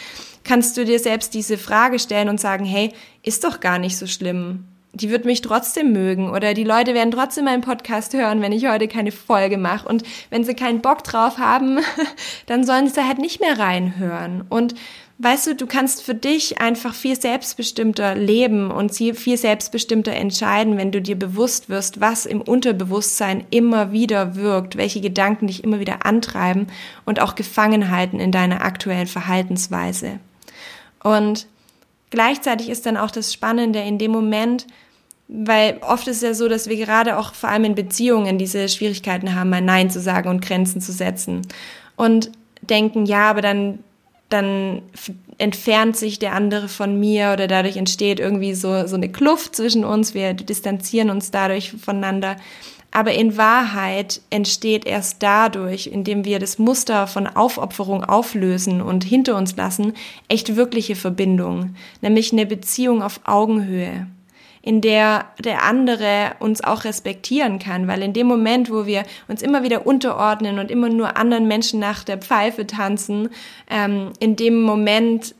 kannst 0.42 0.76
du 0.76 0.84
dir 0.84 0.98
selbst 0.98 1.34
diese 1.34 1.58
Frage 1.58 1.98
stellen 1.98 2.28
und 2.28 2.40
sagen, 2.40 2.64
hey, 2.64 2.92
ist 3.22 3.44
doch 3.44 3.60
gar 3.60 3.78
nicht 3.78 3.98
so 3.98 4.06
schlimm 4.06 4.64
die 4.96 5.10
wird 5.10 5.24
mich 5.24 5.42
trotzdem 5.42 5.92
mögen 5.92 6.30
oder 6.30 6.54
die 6.54 6.64
Leute 6.64 6.94
werden 6.94 7.10
trotzdem 7.10 7.44
meinen 7.44 7.62
Podcast 7.62 8.14
hören, 8.14 8.40
wenn 8.40 8.52
ich 8.52 8.66
heute 8.66 8.88
keine 8.88 9.12
Folge 9.12 9.58
mache. 9.58 9.88
Und 9.88 10.02
wenn 10.30 10.44
sie 10.44 10.54
keinen 10.54 10.80
Bock 10.80 11.04
drauf 11.04 11.38
haben, 11.38 11.78
dann 12.46 12.64
sollen 12.64 12.88
sie 12.88 13.06
halt 13.06 13.18
nicht 13.18 13.40
mehr 13.40 13.58
reinhören. 13.58 14.44
Und 14.48 14.74
weißt 15.18 15.48
du, 15.48 15.54
du 15.54 15.66
kannst 15.66 16.02
für 16.02 16.14
dich 16.14 16.60
einfach 16.60 16.94
viel 16.94 17.18
selbstbestimmter 17.18 18.14
leben 18.14 18.70
und 18.70 18.94
viel 18.94 19.36
selbstbestimmter 19.36 20.12
entscheiden, 20.12 20.76
wenn 20.76 20.92
du 20.92 21.02
dir 21.02 21.18
bewusst 21.18 21.68
wirst, 21.68 22.00
was 22.00 22.26
im 22.26 22.40
Unterbewusstsein 22.40 23.44
immer 23.50 23.92
wieder 23.92 24.34
wirkt, 24.34 24.76
welche 24.76 25.00
Gedanken 25.00 25.46
dich 25.46 25.62
immer 25.62 25.80
wieder 25.80 26.06
antreiben 26.06 26.68
und 27.04 27.20
auch 27.20 27.34
gefangen 27.34 27.90
halten 27.90 28.18
in 28.18 28.32
deiner 28.32 28.62
aktuellen 28.62 29.06
Verhaltensweise. 29.06 30.20
Und 31.02 31.46
gleichzeitig 32.10 32.68
ist 32.68 32.86
dann 32.86 32.96
auch 32.96 33.10
das 33.10 33.32
Spannende 33.32 33.80
in 33.80 33.98
dem 33.98 34.10
Moment, 34.10 34.66
weil 35.28 35.78
oft 35.80 36.06
ist 36.06 36.22
ja 36.22 36.34
so, 36.34 36.48
dass 36.48 36.68
wir 36.68 36.76
gerade 36.76 37.18
auch 37.18 37.34
vor 37.34 37.48
allem 37.48 37.64
in 37.64 37.74
Beziehungen 37.74 38.38
diese 38.38 38.68
Schwierigkeiten 38.68 39.34
haben, 39.34 39.50
mal 39.50 39.60
Nein 39.60 39.90
zu 39.90 40.00
sagen 40.00 40.28
und 40.28 40.40
Grenzen 40.40 40.80
zu 40.80 40.92
setzen. 40.92 41.42
Und 41.96 42.30
denken, 42.62 43.06
ja, 43.06 43.28
aber 43.30 43.42
dann, 43.42 43.80
dann 44.28 44.82
entfernt 45.38 45.96
sich 45.96 46.18
der 46.18 46.32
andere 46.32 46.68
von 46.68 46.98
mir 46.98 47.32
oder 47.32 47.48
dadurch 47.48 47.76
entsteht 47.76 48.20
irgendwie 48.20 48.54
so, 48.54 48.86
so 48.86 48.96
eine 48.96 49.10
Kluft 49.10 49.56
zwischen 49.56 49.84
uns. 49.84 50.14
Wir 50.14 50.34
distanzieren 50.34 51.10
uns 51.10 51.30
dadurch 51.30 51.72
voneinander. 51.72 52.36
Aber 52.92 53.12
in 53.12 53.36
Wahrheit 53.36 54.22
entsteht 54.30 54.86
erst 54.86 55.22
dadurch, 55.22 55.88
indem 55.88 56.24
wir 56.24 56.38
das 56.38 56.58
Muster 56.58 57.06
von 57.06 57.26
Aufopferung 57.26 58.04
auflösen 58.04 58.80
und 58.80 59.04
hinter 59.04 59.36
uns 59.36 59.56
lassen, 59.56 59.92
echt 60.28 60.56
wirkliche 60.56 60.96
Verbindung, 60.96 61.74
nämlich 62.00 62.32
eine 62.32 62.46
Beziehung 62.46 63.02
auf 63.02 63.20
Augenhöhe 63.24 64.06
in 64.66 64.80
der 64.80 65.26
der 65.38 65.62
andere 65.62 66.32
uns 66.40 66.62
auch 66.62 66.82
respektieren 66.82 67.60
kann, 67.60 67.86
weil 67.86 68.02
in 68.02 68.12
dem 68.12 68.26
Moment, 68.26 68.68
wo 68.68 68.84
wir 68.84 69.04
uns 69.28 69.40
immer 69.40 69.62
wieder 69.62 69.86
unterordnen 69.86 70.58
und 70.58 70.72
immer 70.72 70.88
nur 70.88 71.16
anderen 71.16 71.46
Menschen 71.46 71.78
nach 71.78 72.02
der 72.02 72.18
Pfeife 72.18 72.66
tanzen, 72.66 73.28
ähm, 73.70 74.12
in 74.18 74.34
dem 74.34 74.60
Moment 74.62 75.36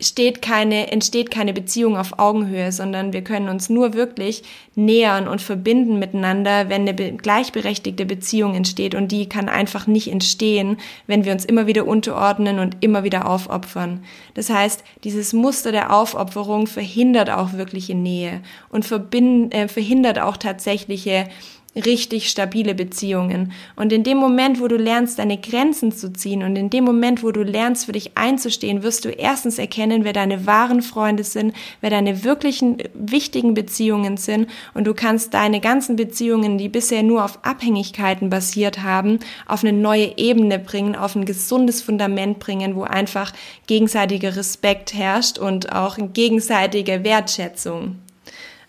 steht 0.00 0.42
keine, 0.42 0.90
entsteht 0.90 1.30
keine 1.30 1.52
Beziehung 1.52 1.96
auf 1.96 2.18
Augenhöhe, 2.18 2.72
sondern 2.72 3.12
wir 3.12 3.22
können 3.22 3.48
uns 3.48 3.70
nur 3.70 3.94
wirklich 3.94 4.42
nähern 4.74 5.28
und 5.28 5.40
verbinden 5.40 5.98
miteinander, 5.98 6.68
wenn 6.68 6.88
eine 6.88 6.94
gleichberechtigte 6.94 8.04
Beziehung 8.04 8.54
entsteht. 8.54 8.94
Und 8.94 9.12
die 9.12 9.28
kann 9.28 9.48
einfach 9.48 9.86
nicht 9.86 10.10
entstehen, 10.10 10.78
wenn 11.06 11.24
wir 11.24 11.32
uns 11.32 11.44
immer 11.44 11.66
wieder 11.66 11.86
unterordnen 11.86 12.58
und 12.58 12.76
immer 12.80 13.04
wieder 13.04 13.28
aufopfern. 13.28 14.04
Das 14.34 14.50
heißt, 14.50 14.82
dieses 15.04 15.32
Muster 15.32 15.70
der 15.70 15.94
Aufopferung 15.94 16.66
verhindert 16.66 17.30
auch 17.30 17.52
wirkliche 17.52 17.94
Nähe 17.94 18.42
und 18.70 18.84
verbind, 18.84 19.54
äh, 19.54 19.68
verhindert 19.68 20.18
auch 20.18 20.36
tatsächliche 20.36 21.28
richtig 21.76 22.28
stabile 22.28 22.74
Beziehungen. 22.74 23.52
Und 23.76 23.92
in 23.92 24.04
dem 24.04 24.18
Moment, 24.18 24.60
wo 24.60 24.68
du 24.68 24.76
lernst, 24.76 25.18
deine 25.18 25.38
Grenzen 25.38 25.92
zu 25.92 26.12
ziehen 26.12 26.42
und 26.42 26.56
in 26.56 26.70
dem 26.70 26.84
Moment, 26.84 27.22
wo 27.22 27.32
du 27.32 27.42
lernst, 27.42 27.86
für 27.86 27.92
dich 27.92 28.12
einzustehen, 28.16 28.82
wirst 28.82 29.04
du 29.04 29.10
erstens 29.10 29.58
erkennen, 29.58 30.04
wer 30.04 30.12
deine 30.12 30.46
wahren 30.46 30.82
Freunde 30.82 31.24
sind, 31.24 31.54
wer 31.80 31.90
deine 31.90 32.24
wirklichen 32.24 32.78
wichtigen 32.94 33.54
Beziehungen 33.54 34.16
sind 34.16 34.48
und 34.74 34.86
du 34.86 34.94
kannst 34.94 35.34
deine 35.34 35.60
ganzen 35.60 35.96
Beziehungen, 35.96 36.58
die 36.58 36.68
bisher 36.68 37.02
nur 37.02 37.24
auf 37.24 37.38
Abhängigkeiten 37.42 38.30
basiert 38.30 38.82
haben, 38.82 39.18
auf 39.46 39.64
eine 39.64 39.72
neue 39.72 40.16
Ebene 40.16 40.58
bringen, 40.58 40.94
auf 40.94 41.16
ein 41.16 41.24
gesundes 41.24 41.82
Fundament 41.82 42.38
bringen, 42.38 42.76
wo 42.76 42.82
einfach 42.82 43.32
gegenseitiger 43.66 44.36
Respekt 44.36 44.94
herrscht 44.94 45.38
und 45.38 45.72
auch 45.72 45.98
gegenseitige 46.12 47.04
Wertschätzung. 47.04 47.98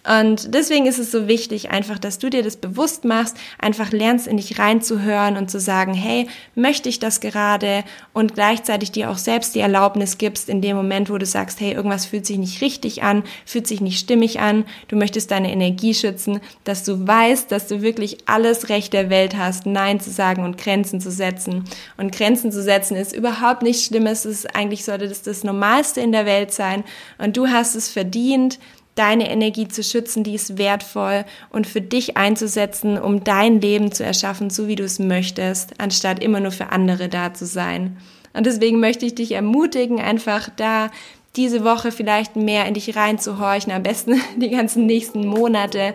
Und 0.06 0.54
deswegen 0.54 0.86
ist 0.86 1.00
es 1.00 1.12
so 1.12 1.28
wichtig, 1.28 1.72
einfach, 1.72 1.98
dass 1.98 2.20
du 2.20 2.30
dir 2.30 2.44
das 2.44 2.58
bewusst 2.58 3.06
machst, 3.06 3.38
einfach 3.58 3.92
lernst, 3.92 4.28
in 4.28 4.38
dich 4.38 4.60
reinzuhören 4.60 5.36
und 5.38 5.50
zu 5.50 5.60
sagen, 5.60 5.94
hey, 5.94 6.28
möchte 6.54 6.90
ich 6.90 7.00
das 7.00 7.20
gerade? 7.20 7.84
Und 8.14 8.36
gleichzeitig 8.36 8.92
dir 8.92 9.10
auch 9.10 9.18
selbst 9.18 9.56
die 9.56 9.62
Erlaubnis 9.62 10.18
gibst, 10.18 10.48
in 10.50 10.62
dem 10.62 10.78
Moment, 10.78 11.10
wo 11.10 11.18
du 11.18 11.26
sagst, 11.26 11.60
hey, 11.60 11.74
irgendwas 11.74 12.06
fühlt 12.06 12.26
sich 12.26 12.38
nicht 12.38 12.62
richtig 12.62 13.04
an, 13.04 13.24
fühlt 13.46 13.68
sich 13.68 13.82
nicht 13.82 14.00
stimmig 14.00 14.40
an, 14.40 14.66
du 14.88 14.96
möchtest 14.96 15.32
deine 15.32 15.52
Energie 15.52 15.94
schützen, 15.94 16.40
dass 16.64 16.84
du 16.84 17.08
weißt, 17.08 17.52
dass 17.52 17.68
du 17.68 17.82
wirklich 17.82 18.18
alles 18.28 18.70
Recht 18.70 18.94
der 18.94 19.10
Welt 19.10 19.36
hast, 19.36 19.66
Nein 19.66 20.00
zu 20.00 20.12
sagen 20.12 20.44
und 20.44 20.58
Grenzen 20.58 21.02
zu 21.02 21.10
setzen. 21.10 21.66
Und 21.98 22.16
Grenzen 22.16 22.52
zu 22.52 22.62
setzen 22.62 22.96
ist 22.96 23.16
überhaupt 23.16 23.64
nichts 23.64 23.86
Schlimmes, 23.86 24.26
es 24.26 24.46
ist 24.46 24.56
eigentlich 24.56 24.86
sollte 24.86 25.08
das 25.08 25.24
das 25.24 25.44
Normalste 25.44 26.02
in 26.02 26.12
der 26.12 26.26
Welt 26.26 26.52
sein. 26.52 26.84
Und 27.18 27.38
du 27.38 27.48
hast 27.48 27.76
es 27.76 27.90
verdient, 27.90 28.60
deine 28.96 29.30
Energie 29.30 29.68
zu 29.68 29.84
schützen, 29.84 30.24
die 30.24 30.36
ist 30.36 30.58
wertvoll 30.58 31.26
und 31.50 31.68
für 31.68 31.82
dich 31.82 32.18
einzusetzen, 32.18 32.98
um 32.98 33.24
dein 33.24 33.62
Leben 33.62 33.92
zu 33.92 34.04
erschaffen, 34.04 34.50
so 34.50 34.68
wie 34.68 34.76
du 34.76 34.84
es 34.84 35.00
möchtest, 35.00 35.80
anstatt 35.80 36.24
immer 36.24 36.40
nur 36.40 36.52
für 36.52 36.72
andere 36.72 37.10
da 37.10 37.34
zu 37.34 37.46
sein. 37.46 37.98
Und 38.34 38.46
deswegen 38.46 38.80
möchte 38.80 39.06
ich 39.06 39.16
dich 39.16 39.34
ermutigen, 39.34 40.00
einfach 40.00 40.50
da 40.56 40.92
diese 41.36 41.64
Woche 41.66 41.92
vielleicht 41.92 42.36
mehr 42.36 42.66
in 42.66 42.74
dich 42.74 42.96
reinzuhorchen, 42.96 43.72
am 43.72 43.84
besten 43.84 44.22
die 44.38 44.50
ganzen 44.50 44.86
nächsten 44.86 45.28
Monate 45.28 45.94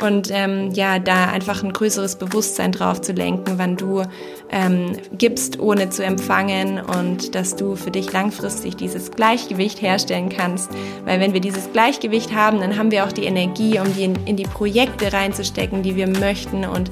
und 0.00 0.28
ähm, 0.32 0.70
ja, 0.72 0.98
da 0.98 1.26
einfach 1.26 1.62
ein 1.62 1.72
größeres 1.72 2.16
Bewusstsein 2.16 2.72
drauf 2.72 3.00
zu 3.00 3.12
lenken, 3.12 3.58
wann 3.58 3.76
du 3.76 4.02
ähm, 4.50 4.92
gibst, 5.12 5.60
ohne 5.60 5.88
zu 5.90 6.04
empfangen 6.04 6.80
und 6.80 7.34
dass 7.34 7.56
du 7.56 7.76
für 7.76 7.90
dich 7.90 8.12
langfristig 8.12 8.76
dieses 8.76 9.10
Gleichgewicht 9.12 9.82
herstellen 9.82 10.28
kannst. 10.28 10.70
Weil 11.04 11.20
wenn 11.20 11.32
wir 11.32 11.40
dieses 11.40 11.70
Gleichgewicht 11.72 12.34
haben, 12.34 12.60
dann 12.60 12.76
haben 12.76 12.90
wir 12.90 13.04
auch 13.04 13.12
die 13.12 13.24
Energie, 13.24 13.78
um 13.78 13.94
die 13.94 14.04
in, 14.04 14.26
in 14.26 14.36
die 14.36 14.44
Projekte 14.44 15.12
reinzustecken, 15.12 15.82
die 15.82 15.96
wir 15.96 16.08
möchten 16.08 16.64
und 16.64 16.90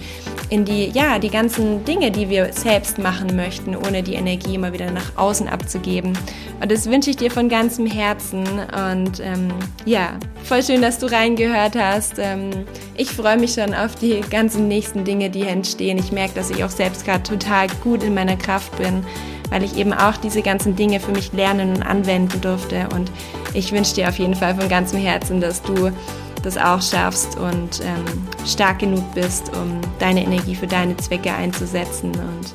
in 0.49 0.65
die, 0.65 0.91
ja, 0.91 1.19
die 1.19 1.31
ganzen 1.31 1.85
Dinge, 1.85 2.11
die 2.11 2.29
wir 2.29 2.53
selbst 2.53 2.99
machen 2.99 3.35
möchten, 3.35 3.77
ohne 3.77 4.03
die 4.03 4.15
Energie 4.15 4.55
immer 4.55 4.73
wieder 4.73 4.91
nach 4.91 5.17
außen 5.17 5.49
abzugeben. 5.49 6.13
Und 6.61 6.71
das 6.71 6.89
wünsche 6.89 7.11
ich 7.11 7.17
dir 7.17 7.31
von 7.31 7.49
ganzem 7.49 7.87
Herzen 7.87 8.45
und 8.47 9.21
ähm, 9.21 9.49
ja, 9.85 10.11
voll 10.45 10.63
schön, 10.63 10.83
dass 10.83 10.99
du 10.99 11.07
reingehört 11.07 11.75
hast. 11.77 12.15
Ähm, 12.19 12.51
ich 12.97 13.11
freue 13.11 13.39
mich 13.39 13.55
schon 13.55 13.75
auf 13.75 13.95
die 13.95 14.21
ganzen 14.21 14.69
nächsten 14.69 15.05
Dinge, 15.05 15.31
die 15.31 15.41
hier 15.41 15.49
entstehen. 15.49 15.99
Ich 15.99 16.13
merke, 16.13 16.35
dass 16.35 16.51
ich 16.51 16.63
auch 16.65 16.71
selbst 16.71 17.05
gerade 17.05 17.23
total 17.23 17.67
gut 17.83 18.03
in 18.03 18.15
meiner 18.15 18.37
Kraft 18.37 18.77
bin, 18.77 19.05
weil 19.51 19.63
ich 19.63 19.77
eben 19.77 19.93
auch 19.93 20.17
diese 20.17 20.43
ganzen 20.43 20.77
Dinge 20.77 21.01
für 21.01 21.13
mich 21.13 21.33
lernen 21.33 21.71
und 21.71 21.83
anwenden 21.83 22.41
durfte. 22.41 22.89
Und 22.95 23.11
ich 23.55 23.73
wünsche 23.73 23.95
dir 23.95 24.09
auf 24.09 24.19
jeden 24.19 24.35
Fall 24.35 24.55
von 24.55 24.69
ganzem 24.69 25.01
Herzen, 25.01 25.41
dass 25.41 25.63
du 25.63 25.91
das 26.43 26.59
auch 26.59 26.83
schaffst 26.83 27.39
und 27.39 27.81
ähm, 27.83 28.27
stark 28.47 28.81
genug 28.81 29.15
bist, 29.15 29.51
um 29.55 29.81
deine 29.99 30.25
Energie 30.25 30.55
für 30.55 30.67
deine 30.67 30.97
Zwecke 30.97 31.33
einzusetzen. 31.33 32.11
Und 32.11 32.55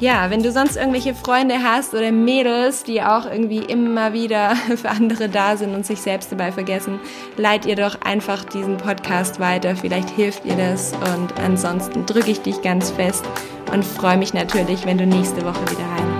ja, 0.00 0.30
wenn 0.30 0.42
du 0.42 0.50
sonst 0.50 0.76
irgendwelche 0.76 1.14
Freunde 1.14 1.62
hast 1.62 1.94
oder 1.94 2.10
Mädels, 2.12 2.82
die 2.84 3.02
auch 3.02 3.26
irgendwie 3.26 3.58
immer 3.58 4.12
wieder 4.12 4.56
für 4.76 4.90
andere 4.90 5.28
da 5.28 5.56
sind 5.56 5.74
und 5.74 5.86
sich 5.86 6.00
selbst 6.00 6.32
dabei 6.32 6.52
vergessen, 6.52 7.00
leit 7.36 7.66
ihr 7.66 7.76
doch 7.76 8.00
einfach 8.02 8.44
diesen 8.44 8.76
Podcast 8.76 9.40
weiter. 9.40 9.76
Vielleicht 9.76 10.10
hilft 10.10 10.44
ihr 10.44 10.56
das. 10.56 10.92
Und 10.92 11.38
ansonsten 11.38 12.06
drücke 12.06 12.30
ich 12.30 12.40
dich 12.40 12.60
ganz 12.62 12.90
fest 12.90 13.24
und 13.72 13.84
freue 13.84 14.18
mich 14.18 14.34
natürlich, 14.34 14.84
wenn 14.86 14.98
du 14.98 15.06
nächste 15.06 15.44
Woche 15.44 15.62
wieder 15.70 15.84
rein 15.96 16.13